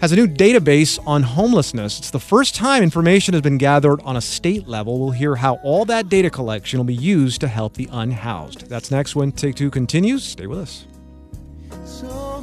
[0.00, 1.98] has a new database on homelessness.
[1.98, 5.00] It's the first time information has been gathered on a state level.
[5.00, 8.68] We'll hear how all that data collection will be used to help the unhoused.
[8.68, 10.22] That's next when Take Two continues.
[10.22, 10.86] Stay with us.
[11.84, 12.42] So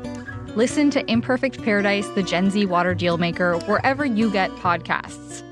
[0.55, 5.43] Listen to Imperfect Paradise, the Gen Z water dealmaker, wherever you get podcasts.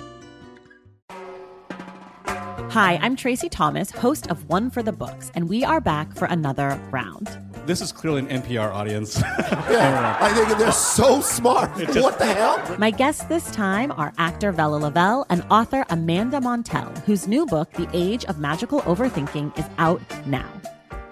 [2.72, 6.26] Hi, I'm Tracy Thomas, host of One for the Books, and we are back for
[6.26, 7.30] another round.
[7.66, 9.22] This is clearly an NPR audience.
[9.72, 11.78] yeah, I think they're so smart.
[11.78, 12.62] Just, what the hell?
[12.78, 17.72] My guests this time are actor Vella Lovell and author Amanda Montell, whose new book,
[17.72, 20.50] The Age of Magical Overthinking, is out now.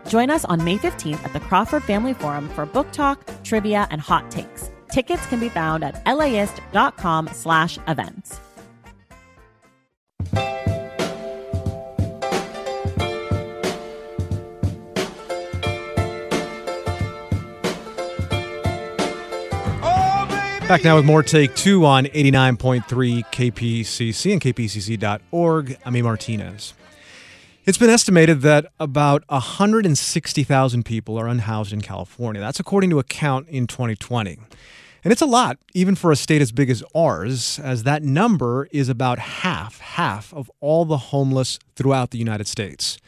[0.07, 4.01] Join us on May 15th at the Crawford Family Forum for book talk, trivia, and
[4.01, 4.69] hot takes.
[4.91, 8.39] Tickets can be found at laist.com slash events.
[20.67, 25.77] Back now with more Take Two on 89.3 KPCC and kpcc.org.
[25.85, 26.73] I'm Martinez.
[27.67, 32.39] It's been estimated that about 160,000 people are unhoused in California.
[32.39, 34.39] That's according to a count in 2020.
[35.03, 38.69] And it's a lot, even for a state as big as ours, as that number
[38.71, 42.99] is about half, half of all the homeless throughout the United States.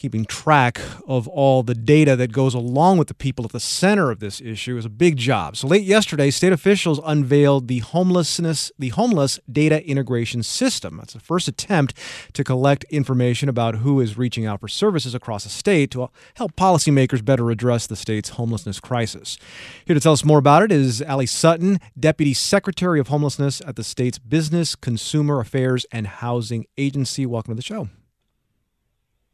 [0.00, 4.10] Keeping track of all the data that goes along with the people at the center
[4.10, 5.58] of this issue is a big job.
[5.58, 10.96] So late yesterday, state officials unveiled the homelessness the homeless data integration system.
[10.96, 11.92] That's the first attempt
[12.32, 16.56] to collect information about who is reaching out for services across the state to help
[16.56, 19.36] policymakers better address the state's homelessness crisis.
[19.84, 23.76] Here to tell us more about it is Allie Sutton, Deputy Secretary of Homelessness at
[23.76, 27.26] the state's Business, Consumer Affairs, and Housing Agency.
[27.26, 27.90] Welcome to the show.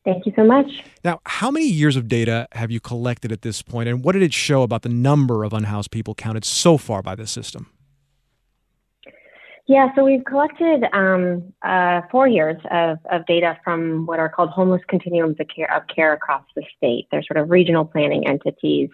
[0.06, 0.84] Thank you so much.
[1.02, 4.22] Now, how many years of data have you collected at this point, and what did
[4.22, 7.72] it show about the number of unhoused people counted so far by this system?
[9.66, 14.50] Yeah, so we've collected um, uh, four years of, of data from what are called
[14.50, 17.08] homeless continuums of care, of care across the state.
[17.10, 18.90] They're sort of regional planning entities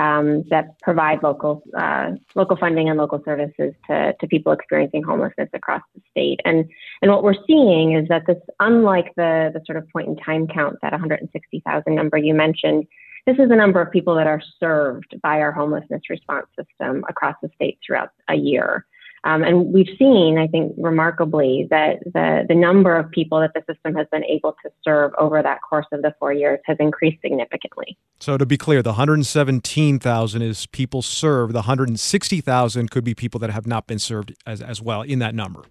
[0.00, 5.50] um, that provide local uh, local funding and local services to, to people experiencing homelessness
[5.52, 6.40] across the state.
[6.46, 6.68] And
[7.02, 10.46] and what we're seeing is that this, unlike the the sort of point in time
[10.46, 12.86] count, that 160,000 number you mentioned,
[13.26, 17.36] this is the number of people that are served by our homelessness response system across
[17.42, 18.86] the state throughout a year.
[19.24, 23.62] Um, and we've seen, I think, remarkably that the, the number of people that the
[23.72, 27.20] system has been able to serve over that course of the four years has increased
[27.20, 27.98] significantly.
[28.18, 31.52] So to be clear, the 117,000 is people served.
[31.52, 35.34] The 160,000 could be people that have not been served as, as well in that
[35.34, 35.64] number.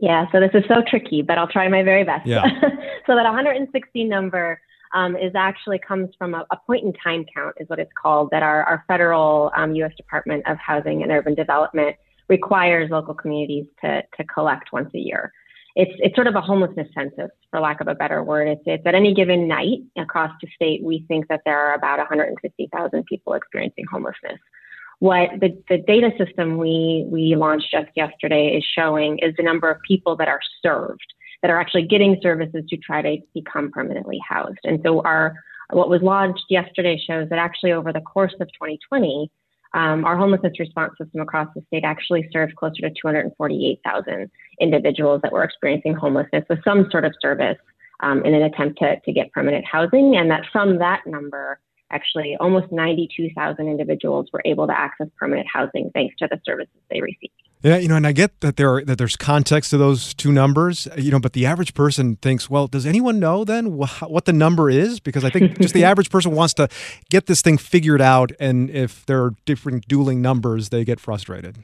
[0.00, 2.26] Yeah, so this is so tricky, but I'll try my very best.
[2.26, 2.42] Yeah.
[3.06, 4.60] so that 160 number
[4.92, 8.30] um, is actually comes from a, a, point in time count, is what it's called,
[8.30, 9.92] that our, our federal um, U.S.
[9.96, 11.96] Department of Housing and Urban Development
[12.28, 15.32] requires local communities to, to collect once a year.
[15.76, 18.48] It's, it's sort of a homelessness census, for lack of a better word.
[18.48, 21.98] It's, it's at any given night across the state, we think that there are about
[21.98, 24.40] 150,000 people experiencing homelessness.
[25.00, 29.70] What the, the data system we, we launched just yesterday is showing is the number
[29.70, 34.20] of people that are served that are actually getting services to try to become permanently
[34.26, 34.58] housed.
[34.64, 35.34] And so our
[35.70, 39.30] what was launched yesterday shows that actually over the course of 2020,
[39.74, 44.30] um, our homelessness response system across the state actually served closer to 248,000
[44.60, 47.58] individuals that were experiencing homelessness with some sort of service
[48.00, 50.16] um, in an attempt to, to get permanent housing.
[50.16, 51.60] And that from that number,
[51.90, 57.00] actually almost 92,000 individuals were able to access permanent housing thanks to the services they
[57.00, 57.47] received.
[57.62, 60.30] Yeah, you know, and I get that there are, that there's context to those two
[60.30, 64.26] numbers, uh, you know, but the average person thinks, well, does anyone know then what
[64.26, 65.00] the number is?
[65.00, 66.68] Because I think just the average person wants to
[67.10, 71.58] get this thing figured out, and if there are different dueling numbers, they get frustrated.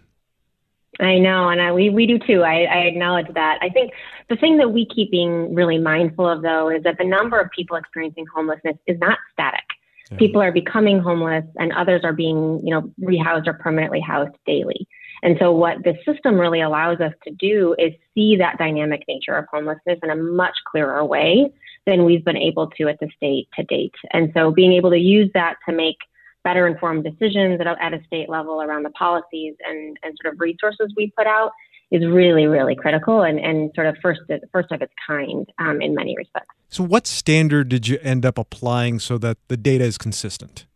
[1.00, 2.42] I know, and I, we we do too.
[2.42, 3.58] I, I acknowledge that.
[3.62, 3.92] I think
[4.28, 7.50] the thing that we keep being really mindful of, though, is that the number of
[7.50, 9.64] people experiencing homelessness is not static.
[10.10, 10.18] Yeah.
[10.18, 14.86] People are becoming homeless, and others are being, you know, rehoused or permanently housed daily.
[15.22, 19.36] And so, what the system really allows us to do is see that dynamic nature
[19.36, 21.52] of homelessness in a much clearer way
[21.86, 23.94] than we've been able to at the state to date.
[24.12, 25.96] And so, being able to use that to make
[26.44, 30.34] better informed decisions at a, at a state level around the policies and, and sort
[30.34, 31.52] of resources we put out
[31.90, 34.20] is really, really critical and, and sort of first,
[34.52, 36.54] first of its kind um, in many respects.
[36.68, 40.66] So, what standard did you end up applying so that the data is consistent?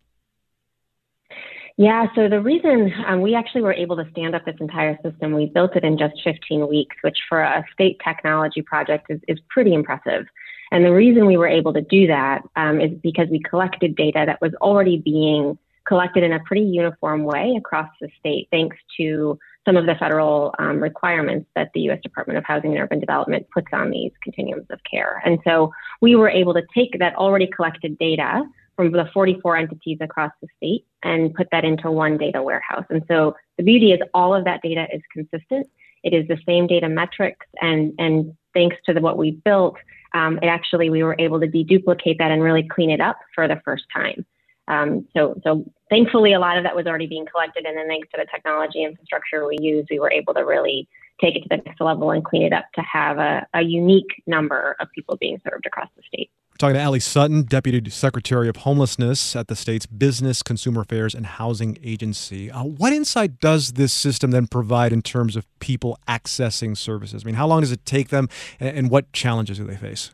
[1.79, 5.33] Yeah, so the reason um, we actually were able to stand up this entire system,
[5.33, 9.39] we built it in just 15 weeks, which for a state technology project is, is
[9.49, 10.27] pretty impressive.
[10.73, 14.25] And the reason we were able to do that um, is because we collected data
[14.27, 15.57] that was already being
[15.87, 20.57] collected in a pretty uniform way across the state, thanks to some of the federal
[20.59, 22.01] um, requirements that the U.S.
[22.03, 25.23] Department of Housing and Urban Development puts on these continuums of care.
[25.25, 28.43] And so we were able to take that already collected data
[28.79, 32.85] from the 44 entities across the state and put that into one data warehouse.
[32.91, 35.67] And so the beauty is all of that data is consistent.
[36.05, 39.75] It is the same data metrics, and and thanks to the, what we built,
[40.15, 43.49] um, it actually we were able to deduplicate that and really clean it up for
[43.49, 44.25] the first time.
[44.69, 48.09] Um, so so thankfully, a lot of that was already being collected, and then thanks
[48.13, 50.89] to the technology infrastructure we use, we were able to really
[51.21, 54.23] take it to the next level and clean it up to have a, a unique
[54.29, 56.31] number of people being served across the state.
[56.59, 61.25] Talking to Allie Sutton, Deputy Secretary of Homelessness at the state's Business, Consumer Affairs, and
[61.25, 62.51] Housing Agency.
[62.51, 67.23] Uh, what insight does this system then provide in terms of people accessing services?
[67.23, 68.29] I mean, how long does it take them,
[68.59, 70.11] and, and what challenges do they face?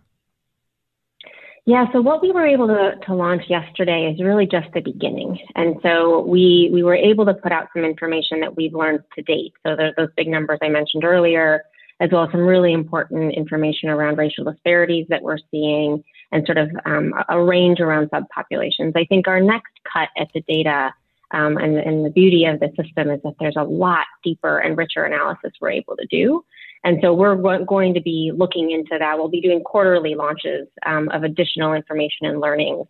[1.64, 5.38] Yeah, so what we were able to, to launch yesterday is really just the beginning.
[5.54, 9.22] And so we, we were able to put out some information that we've learned to
[9.22, 9.54] date.
[9.66, 11.62] So there's those big numbers I mentioned earlier,
[12.00, 16.58] as well as some really important information around racial disparities that we're seeing and sort
[16.58, 18.92] of um, a range around subpopulations.
[18.96, 20.92] I think our next cut at the data
[21.30, 24.76] um, and, and, the beauty of the system is that there's a lot deeper and
[24.76, 26.44] richer analysis we're able to do.
[26.84, 29.16] And so we're going to be looking into that.
[29.16, 32.86] We'll be doing quarterly launches um, of additional information and learnings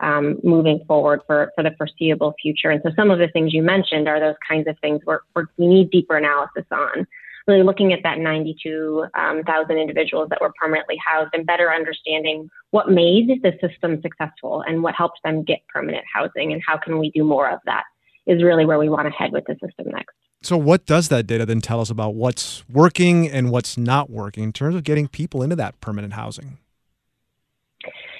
[0.00, 2.70] um, moving forward for, for the foreseeable future.
[2.70, 5.20] And so some of the things you mentioned are those kinds of things where,
[5.56, 7.06] we need deeper analysis on.
[7.46, 12.90] Really looking at that 92,000 um, individuals that were permanently housed and better understanding what
[12.90, 17.10] made the system successful and what helped them get permanent housing and how can we
[17.10, 17.84] do more of that
[18.26, 20.14] is really where we want to head with the system next.
[20.42, 24.44] So, what does that data then tell us about what's working and what's not working
[24.44, 26.58] in terms of getting people into that permanent housing?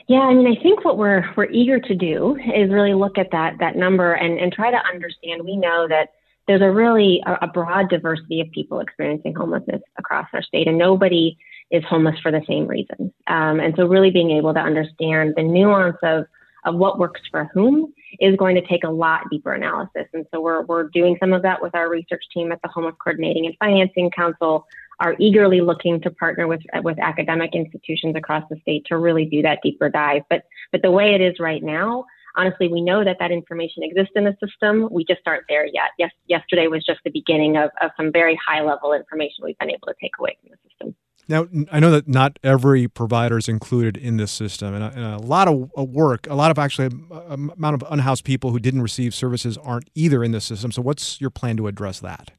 [0.07, 3.31] Yeah, I mean, I think what we're we're eager to do is really look at
[3.33, 5.45] that that number and and try to understand.
[5.45, 6.13] We know that
[6.47, 10.79] there's a really a, a broad diversity of people experiencing homelessness across our state, and
[10.79, 11.37] nobody
[11.71, 13.13] is homeless for the same reasons.
[13.27, 16.27] Um, and so, really being able to understand the nuance of
[16.65, 20.07] of what works for whom is going to take a lot deeper analysis.
[20.13, 22.95] And so we're, we're doing some of that with our research team at the Homeless
[23.03, 24.67] Coordinating and Financing Council,
[25.01, 29.43] are eagerly looking to partner with, with academic institutions across the state to really do
[29.43, 30.23] that deeper dive.
[30.31, 32.05] But, but the way it is right now,
[32.37, 34.89] honestly, we know that that information exists in the system.
[34.91, 35.91] We just aren't there yet.
[35.99, 39.71] Yes, yesterday was just the beginning of, of some very high level information we've been
[39.71, 40.95] able to take away from the system.
[41.27, 45.05] Now, I know that not every provider is included in this system, and a, and
[45.05, 48.51] a lot of uh, work, a lot of actually um, um, amount of unhoused people
[48.51, 50.71] who didn't receive services aren't either in this system.
[50.71, 52.33] So, what's your plan to address that?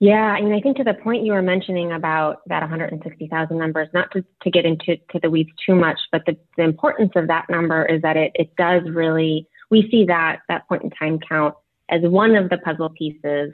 [0.00, 3.88] Yeah, I mean, I think to the point you were mentioning about that 160,000 numbers,
[3.92, 7.26] not to, to get into to the weeds too much, but the, the importance of
[7.26, 11.18] that number is that it, it does really, we see that, that point in time
[11.28, 11.54] count
[11.88, 13.52] as one of the puzzle pieces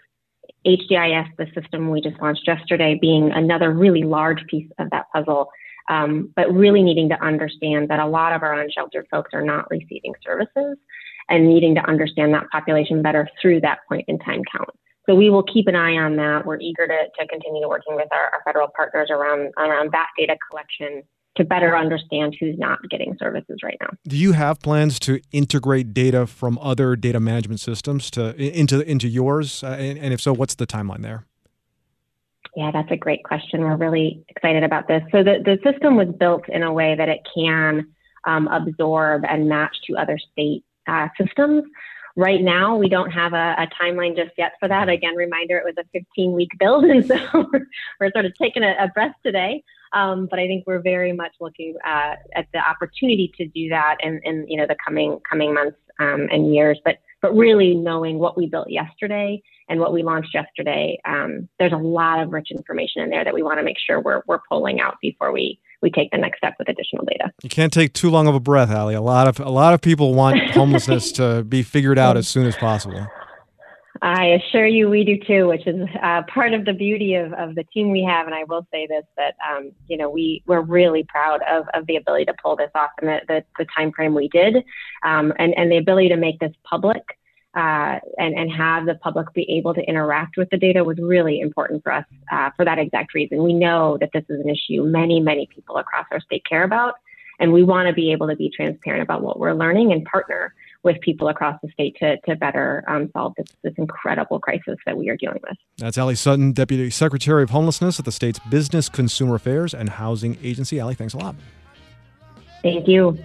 [0.66, 5.48] HDIS, the system we just launched yesterday, being another really large piece of that puzzle,
[5.88, 9.70] um, but really needing to understand that a lot of our unsheltered folks are not
[9.70, 10.76] receiving services
[11.28, 14.70] and needing to understand that population better through that point in time count.
[15.06, 16.46] So we will keep an eye on that.
[16.46, 20.36] We're eager to, to continue working with our, our federal partners around, around that data
[20.50, 21.02] collection
[21.36, 23.90] to better understand who's not getting services right now.
[24.06, 29.08] Do you have plans to integrate data from other data management systems to into into
[29.08, 29.64] yours?
[29.64, 31.26] Uh, and, and if so, what's the timeline there?
[32.56, 33.62] Yeah, that's a great question.
[33.62, 35.02] We're really excited about this.
[35.10, 37.88] So the, the system was built in a way that it can
[38.26, 41.64] um, absorb and match to other state uh, systems.
[42.16, 44.88] Right now, we don't have a, a, timeline just yet for that.
[44.88, 47.16] Again, reminder, it was a 15 week build, and so
[48.00, 49.64] we're, sort of taking a, a breath today.
[49.92, 53.96] Um, but I think we're very much looking uh, at the opportunity to do that
[54.00, 56.80] in, in you know the coming coming months um, and years.
[56.84, 61.72] But but really knowing what we built yesterday and what we launched yesterday, um, there's
[61.72, 64.40] a lot of rich information in there that we want to make sure we're we're
[64.48, 67.30] pulling out before we we take the next step with additional data.
[67.42, 68.94] You can't take too long of a breath, Allie.
[68.94, 72.46] A lot of a lot of people want homelessness to be figured out as soon
[72.46, 73.06] as possible.
[74.02, 77.54] I assure you we do too, which is uh, part of the beauty of, of
[77.54, 78.26] the team we have.
[78.26, 81.86] And I will say this, that, um, you know, we, we're really proud of, of
[81.86, 84.56] the ability to pull this off in the, the, the time frame we did
[85.04, 87.02] um, and, and the ability to make this public
[87.56, 91.40] uh, and, and have the public be able to interact with the data was really
[91.40, 93.42] important for us uh, for that exact reason.
[93.42, 96.94] We know that this is an issue many, many people across our state care about.
[97.40, 100.54] And we want to be able to be transparent about what we're learning and partner
[100.84, 104.96] with people across the state to, to better um, solve this, this incredible crisis that
[104.96, 105.56] we are dealing with.
[105.78, 110.36] That's Allie Sutton, Deputy Secretary of Homelessness at the state's Business, Consumer Affairs, and Housing
[110.42, 110.78] Agency.
[110.78, 111.34] Allie, thanks a lot.
[112.62, 113.18] Thank you.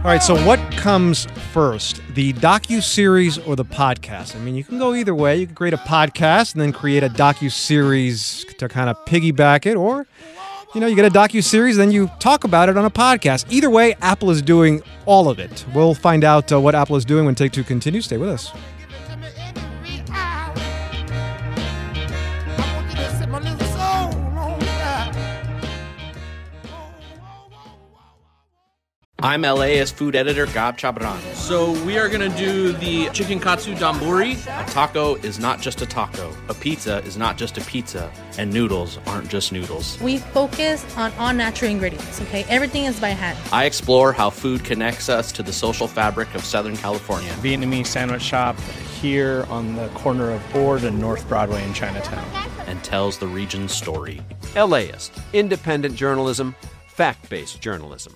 [0.00, 4.34] All right, so what comes first, the docu series or the podcast?
[4.34, 5.36] I mean, you can go either way.
[5.36, 9.66] You can create a podcast and then create a docu series to kind of piggyback
[9.66, 10.06] it, or
[10.74, 13.44] you know, you get a docu series, then you talk about it on a podcast.
[13.52, 15.66] Either way, Apple is doing all of it.
[15.74, 18.06] We'll find out uh, what Apple is doing when Take Two continues.
[18.06, 18.52] Stay with us.
[29.22, 31.20] I'm LAist food editor Gab Chabran.
[31.34, 34.38] So we are gonna do the chicken katsu donburi.
[34.46, 36.34] A taco is not just a taco.
[36.48, 38.10] A pizza is not just a pizza.
[38.38, 40.00] And noodles aren't just noodles.
[40.00, 42.46] We focus on all natural ingredients, okay?
[42.48, 43.38] Everything is by hand.
[43.52, 47.30] I explore how food connects us to the social fabric of Southern California.
[47.42, 48.58] Vietnamese sandwich shop
[49.02, 52.24] here on the corner of Ord and North Broadway in Chinatown.
[52.66, 54.22] And tells the region's story.
[54.56, 55.12] LAist.
[55.34, 56.54] Independent journalism,
[56.86, 58.14] fact based journalism.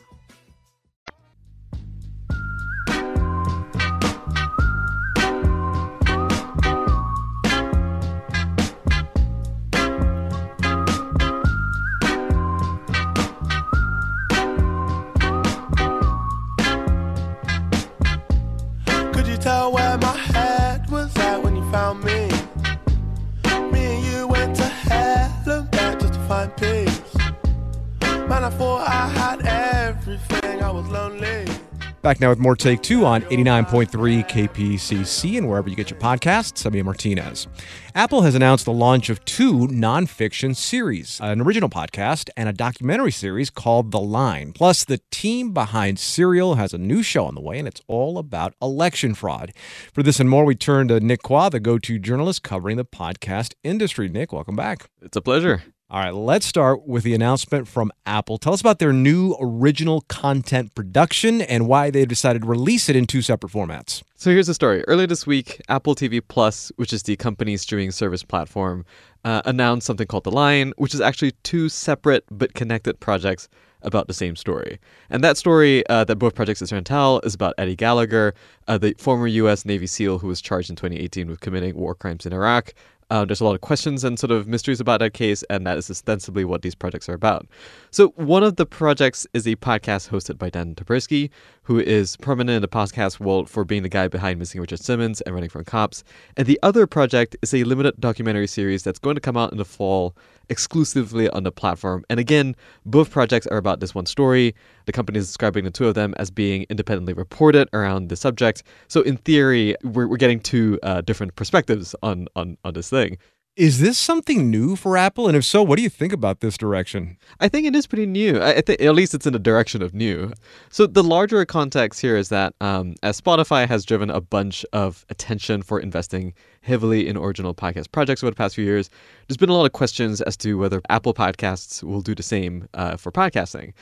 [32.04, 36.66] Back now with more Take Two on 89.3 KPCC and wherever you get your podcasts.
[36.66, 36.82] I'm A.
[36.82, 37.48] Martinez.
[37.94, 43.10] Apple has announced the launch of two nonfiction series an original podcast and a documentary
[43.10, 44.52] series called The Line.
[44.52, 48.18] Plus, the team behind Serial has a new show on the way, and it's all
[48.18, 49.54] about election fraud.
[49.94, 52.84] For this and more, we turn to Nick Quah, the go to journalist covering the
[52.84, 54.10] podcast industry.
[54.10, 54.90] Nick, welcome back.
[55.00, 55.62] It's a pleasure.
[55.90, 58.38] All right, let's start with the announcement from Apple.
[58.38, 62.96] Tell us about their new original content production and why they decided to release it
[62.96, 64.02] in two separate formats.
[64.16, 64.82] So here's the story.
[64.88, 68.86] Earlier this week, Apple TV Plus, which is the company's streaming service platform,
[69.26, 73.50] uh, announced something called The Line, which is actually two separate but connected projects
[73.84, 74.80] about the same story.
[75.10, 78.34] And that story uh, that both projects are trying to tell is about Eddie Gallagher,
[78.66, 79.64] uh, the former U.S.
[79.64, 82.74] Navy SEAL who was charged in 2018 with committing war crimes in Iraq.
[83.14, 85.78] Uh, there's a lot of questions and sort of mysteries about that case, and that
[85.78, 87.46] is ostensibly what these projects are about.
[87.92, 91.30] So, one of the projects is a podcast hosted by Dan Taberski,
[91.64, 95.20] who is prominent in the podcast world for being the guy behind Missing Richard Simmons
[95.22, 96.04] and Running from Cops.
[96.36, 99.58] And the other project is a limited documentary series that's going to come out in
[99.58, 100.14] the fall
[100.50, 102.04] exclusively on the platform.
[102.10, 102.54] And again,
[102.84, 104.54] both projects are about this one story.
[104.84, 108.62] The company is describing the two of them as being independently reported around the subject.
[108.88, 113.18] So in theory, we're, we're getting two uh, different perspectives on, on, on this thing.
[113.56, 115.28] Is this something new for Apple?
[115.28, 117.16] And if so, what do you think about this direction?
[117.38, 118.42] I think it is pretty new.
[118.42, 120.32] I think at least it's in the direction of new.
[120.70, 125.06] So the larger context here is that um, as Spotify has driven a bunch of
[125.08, 128.90] attention for investing heavily in original podcast projects over the past few years,
[129.28, 132.68] there's been a lot of questions as to whether Apple Podcasts will do the same
[132.74, 133.72] uh, for podcasting.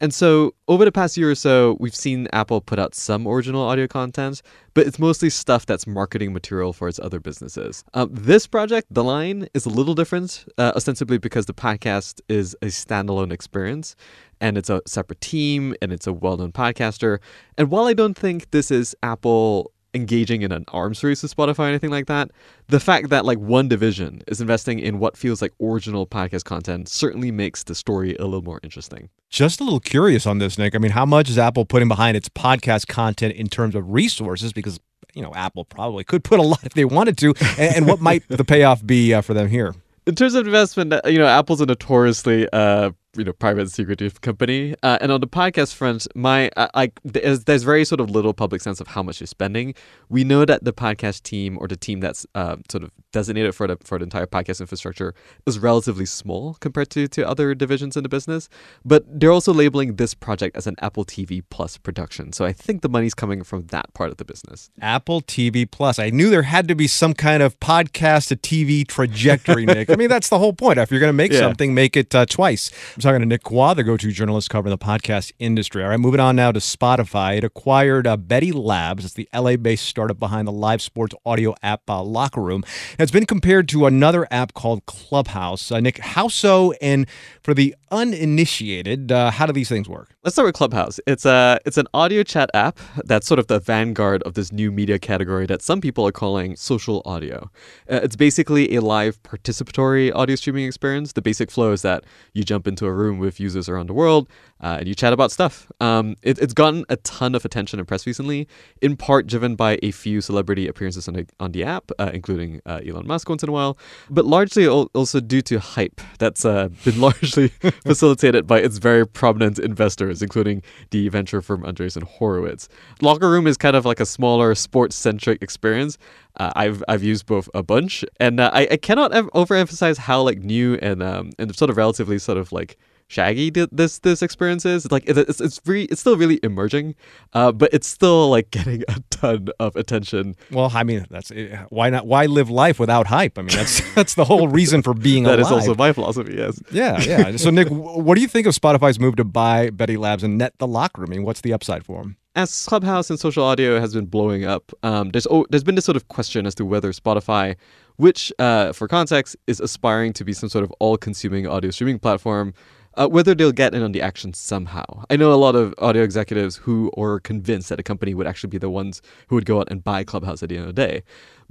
[0.00, 3.62] And so, over the past year or so, we've seen Apple put out some original
[3.62, 4.42] audio content,
[4.74, 7.84] but it's mostly stuff that's marketing material for its other businesses.
[7.94, 12.56] Um, this project, The Line, is a little different, uh, ostensibly because the podcast is
[12.62, 13.94] a standalone experience
[14.40, 17.18] and it's a separate team and it's a well known podcaster.
[17.56, 21.60] And while I don't think this is Apple engaging in an arms race with Spotify
[21.60, 22.30] or anything like that,
[22.68, 26.88] the fact that like one division is investing in what feels like original podcast content
[26.88, 29.08] certainly makes the story a little more interesting.
[29.28, 30.74] Just a little curious on this, Nick.
[30.74, 34.52] I mean, how much is Apple putting behind its podcast content in terms of resources?
[34.52, 34.78] Because
[35.14, 37.34] you know, Apple probably could put a lot if they wanted to.
[37.58, 39.74] And, and what might the payoff be uh, for them here?
[40.06, 44.74] In terms of investment, you know, Apple's a notoriously uh, you know private secretive company.
[44.82, 48.32] Uh, and on the podcast front my uh, like there's, there's very sort of little
[48.32, 49.74] public sense of how much you're spending.
[50.08, 53.66] We know that the podcast team or the team that's uh, sort of designated for
[53.66, 55.14] the for the entire podcast infrastructure
[55.46, 58.48] is relatively small compared to to other divisions in the business
[58.84, 62.32] but they're also labeling this project as an apple tv plus production.
[62.32, 64.70] So i think the money's coming from that part of the business.
[64.80, 65.98] Apple tv plus.
[65.98, 69.90] I knew there had to be some kind of podcast to tv trajectory nick.
[69.90, 70.78] I mean that's the whole point.
[70.78, 71.40] If you're going to make yeah.
[71.40, 72.70] something make it uh, twice
[73.02, 75.82] talking to Nick Quah, the go-to journalist covering the podcast industry.
[75.82, 77.36] All right, moving on now to Spotify.
[77.36, 79.04] It acquired uh, Betty Labs.
[79.04, 82.62] It's the LA-based startup behind the live sports audio app uh, Locker Room.
[82.98, 85.72] It's been compared to another app called Clubhouse.
[85.72, 86.72] Uh, Nick, how so?
[86.80, 87.06] And
[87.42, 90.16] for the uninitiated, uh, how do these things work?
[90.24, 90.98] Let's start with Clubhouse.
[91.06, 94.72] It's a it's an audio chat app that's sort of the vanguard of this new
[94.72, 97.50] media category that some people are calling social audio.
[97.90, 101.12] Uh, it's basically a live participatory audio streaming experience.
[101.12, 104.28] The basic flow is that you jump into a room with users around the world
[104.60, 105.70] uh, and you chat about stuff.
[105.80, 108.48] Um, it, it's gotten a ton of attention and press recently,
[108.80, 112.60] in part driven by a few celebrity appearances on the, on the app, uh, including
[112.64, 113.76] uh, Elon Musk once in a while,
[114.08, 117.52] but largely also due to hype that's uh, been largely
[117.86, 122.68] facilitated by its very prominent investors, including the venture firm Andreessen Horowitz.
[123.00, 125.98] Locker Room is kind of like a smaller sports centric experience.
[126.36, 130.38] Uh, I've I've used both a bunch, and uh, I, I cannot overemphasize how like
[130.38, 132.78] new and um and sort of relatively sort of like
[133.12, 134.90] shaggy this this experience is.
[134.90, 136.94] Like it's it's really it's still really emerging,
[137.34, 140.34] uh, but it's still like getting a ton of attention.
[140.50, 142.06] Well, I mean, that's eh, why not?
[142.06, 143.38] Why live life without hype?
[143.38, 145.50] I mean, that's that's the whole reason for being that alive.
[145.50, 146.34] That is also my philosophy.
[146.36, 146.60] Yes.
[146.72, 147.36] Yeah, yeah.
[147.42, 150.54] So, Nick, what do you think of Spotify's move to buy Betty Labs and net
[150.58, 151.10] the locker room?
[151.10, 152.16] I mean, what's the upside for them?
[152.34, 155.84] as Clubhouse and social audio has been blowing up, um, there's oh, there's been this
[155.84, 157.56] sort of question as to whether Spotify,
[157.96, 162.54] which uh, for context is aspiring to be some sort of all-consuming audio streaming platform,
[162.94, 165.04] uh, whether they'll get in on the action somehow.
[165.10, 168.50] I know a lot of audio executives who are convinced that a company would actually
[168.50, 170.86] be the ones who would go out and buy Clubhouse at the end of the
[170.86, 171.02] day.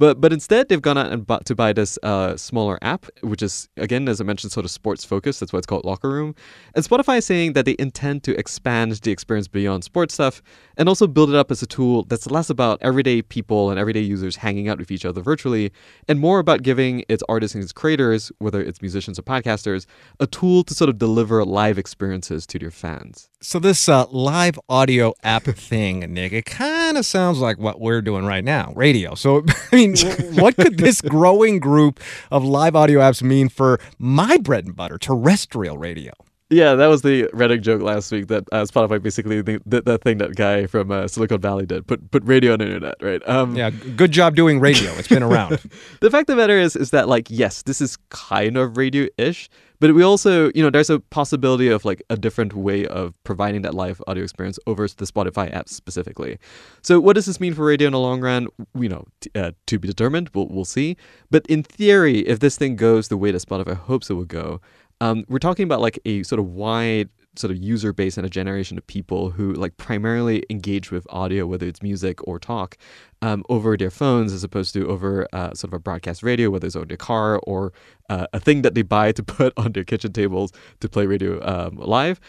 [0.01, 3.43] But but instead, they've gone out and bought to buy this uh, smaller app, which
[3.43, 5.39] is again, as I mentioned, sort of sports focused.
[5.39, 6.33] That's why it's called Locker Room.
[6.75, 10.41] And Spotify is saying that they intend to expand the experience beyond sports stuff
[10.75, 14.01] and also build it up as a tool that's less about everyday people and everyday
[14.01, 15.71] users hanging out with each other virtually,
[16.07, 19.85] and more about giving its artists and its creators, whether it's musicians or podcasters,
[20.19, 23.30] a tool to sort of deliver deliver live experiences to their fans.
[23.43, 28.03] So this uh, live audio app thing, Nick, it kind of sounds like what we're
[28.03, 29.15] doing right now, radio.
[29.15, 29.95] So I mean,
[30.35, 34.99] what could this growing group of live audio apps mean for my bread and butter,
[34.99, 36.11] terrestrial radio?
[36.51, 39.97] Yeah, that was the Reddit joke last week that uh, Spotify basically the, the, the
[39.97, 43.27] thing that guy from uh, Silicon Valley did put put radio on the internet, right?
[43.27, 44.91] Um, yeah, good job doing radio.
[44.91, 45.57] It's been around.
[46.01, 49.49] the fact of the matter is, is that like yes, this is kind of radio-ish,
[49.81, 53.63] but we also you know there's a possibility of like a different way of providing
[53.63, 56.39] that live audio experience over the Spotify app specifically.
[56.81, 58.47] So what does this mean for radio in the long run?
[58.73, 60.29] You know, t- uh, to be determined.
[60.33, 60.95] We'll we'll see.
[61.29, 64.61] But in theory, if this thing goes the way that Spotify hopes it will go
[65.01, 68.29] um, we're talking about like a sort of wide sort of user base and a
[68.29, 72.77] generation of people who like primarily engage with audio, whether it's music or talk,
[73.21, 76.67] um, over their phones as opposed to over uh, sort of a broadcast radio, whether
[76.67, 77.71] it's on their car or
[78.09, 81.39] uh, a thing that they buy to put on their kitchen tables to play radio
[81.47, 82.19] um, live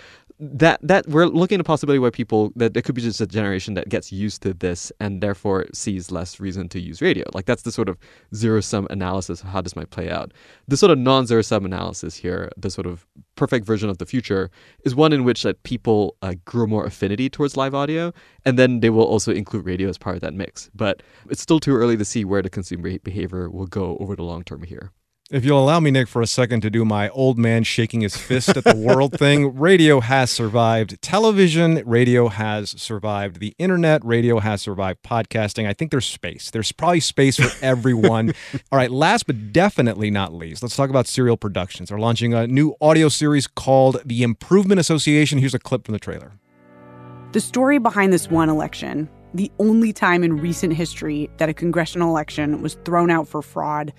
[0.45, 3.26] that that we're looking at a possibility where people that it could be just a
[3.28, 7.24] generation that gets used to this and therefore sees less reason to use radio.
[7.32, 7.97] Like that's the sort of
[8.34, 10.32] zero sum analysis of how this might play out.
[10.66, 14.07] The sort of non zero sum analysis here, the sort of perfect version of the
[14.07, 14.51] future,
[14.84, 18.12] is one in which that people uh, grow more affinity towards live audio,
[18.45, 20.70] and then they will also include radio as part of that mix.
[20.74, 24.24] But it's still too early to see where the consumer behavior will go over the
[24.24, 24.90] long term here.
[25.33, 28.14] If you'll allow me, Nick, for a second to do my old man shaking his
[28.14, 34.41] fist at the world thing, radio has survived television, radio has survived the internet, radio
[34.41, 35.66] has survived podcasting.
[35.66, 36.51] I think there's space.
[36.51, 38.35] There's probably space for everyone.
[38.70, 41.89] All right, last but definitely not least, let's talk about Serial Productions.
[41.89, 45.39] They're launching a new audio series called The Improvement Association.
[45.39, 46.33] Here's a clip from the trailer.
[47.33, 52.11] The story behind this one election the only time in recent history that a congressional
[52.11, 53.93] election was thrown out for fraud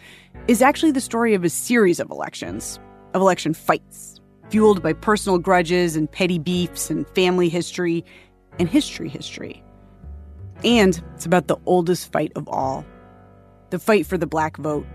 [0.48, 2.80] is actually the story of a series of elections,
[3.14, 4.20] of election fights,
[4.50, 8.04] fueled by personal grudges and petty beefs and family history
[8.60, 9.64] and history history.
[10.64, 12.86] And it's about the oldest fight of all
[13.70, 14.86] the fight for the black vote.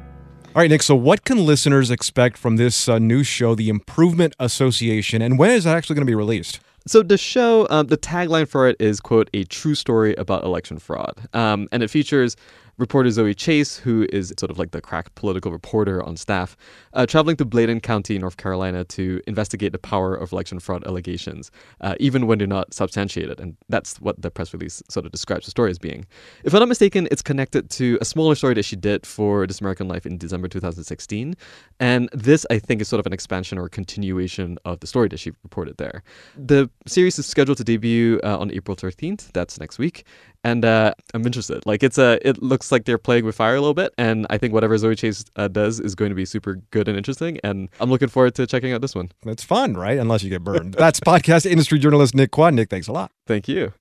[0.54, 0.82] All right, Nick.
[0.82, 5.50] So, what can listeners expect from this uh, new show, The Improvement Association, and when
[5.50, 6.60] is it actually going to be released?
[6.86, 10.78] So the show, um, the tagline for it is "quote a true story about election
[10.78, 12.34] fraud," um, and it features
[12.78, 16.56] reporter Zoe Chace, who is sort of like the crack political reporter on staff,
[16.94, 21.50] uh, traveling to Bladen County, North Carolina, to investigate the power of election fraud allegations,
[21.80, 23.40] uh, even when they're not substantiated.
[23.40, 26.06] And that's what the press release sort of describes the story as being.
[26.44, 29.60] If I'm not mistaken, it's connected to a smaller story that she did for This
[29.60, 31.34] American Life in December 2016.
[31.80, 35.18] And this, I think, is sort of an expansion or continuation of the story that
[35.18, 36.02] she reported there.
[36.36, 39.32] The series is scheduled to debut uh, on April 13th.
[39.32, 40.04] That's next week
[40.44, 41.64] and uh, I'm interested.
[41.66, 44.38] Like it's a, it looks like they're playing with fire a little bit, and I
[44.38, 47.68] think whatever Zoe Chace uh, does is going to be super good and interesting, and
[47.80, 49.10] I'm looking forward to checking out this one.
[49.26, 49.98] It's fun, right?
[49.98, 50.74] Unless you get burned.
[50.74, 52.50] That's podcast industry journalist Nick Quah.
[52.50, 53.10] Nick, thanks a lot.
[53.26, 53.72] Thank you.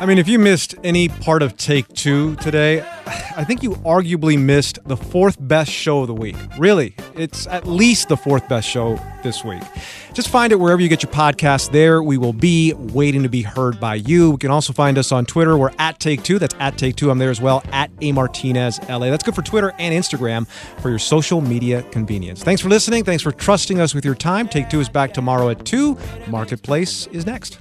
[0.00, 2.80] I mean, if you missed any part of Take Two today,
[3.36, 6.36] I think you arguably missed the fourth best show of the week.
[6.58, 9.62] Really, it's at least the fourth best show this week.
[10.14, 11.72] Just find it wherever you get your podcast.
[11.72, 14.30] There we will be waiting to be heard by you.
[14.30, 15.58] You can also find us on Twitter.
[15.58, 16.38] We're at Take Two.
[16.38, 17.10] That's at Take Two.
[17.10, 19.10] I'm there as well at A Martinez LA.
[19.10, 20.48] That's good for Twitter and Instagram
[20.80, 22.42] for your social media convenience.
[22.42, 23.04] Thanks for listening.
[23.04, 24.48] Thanks for trusting us with your time.
[24.48, 25.98] Take Two is back tomorrow at 2.
[26.28, 27.58] Marketplace is next.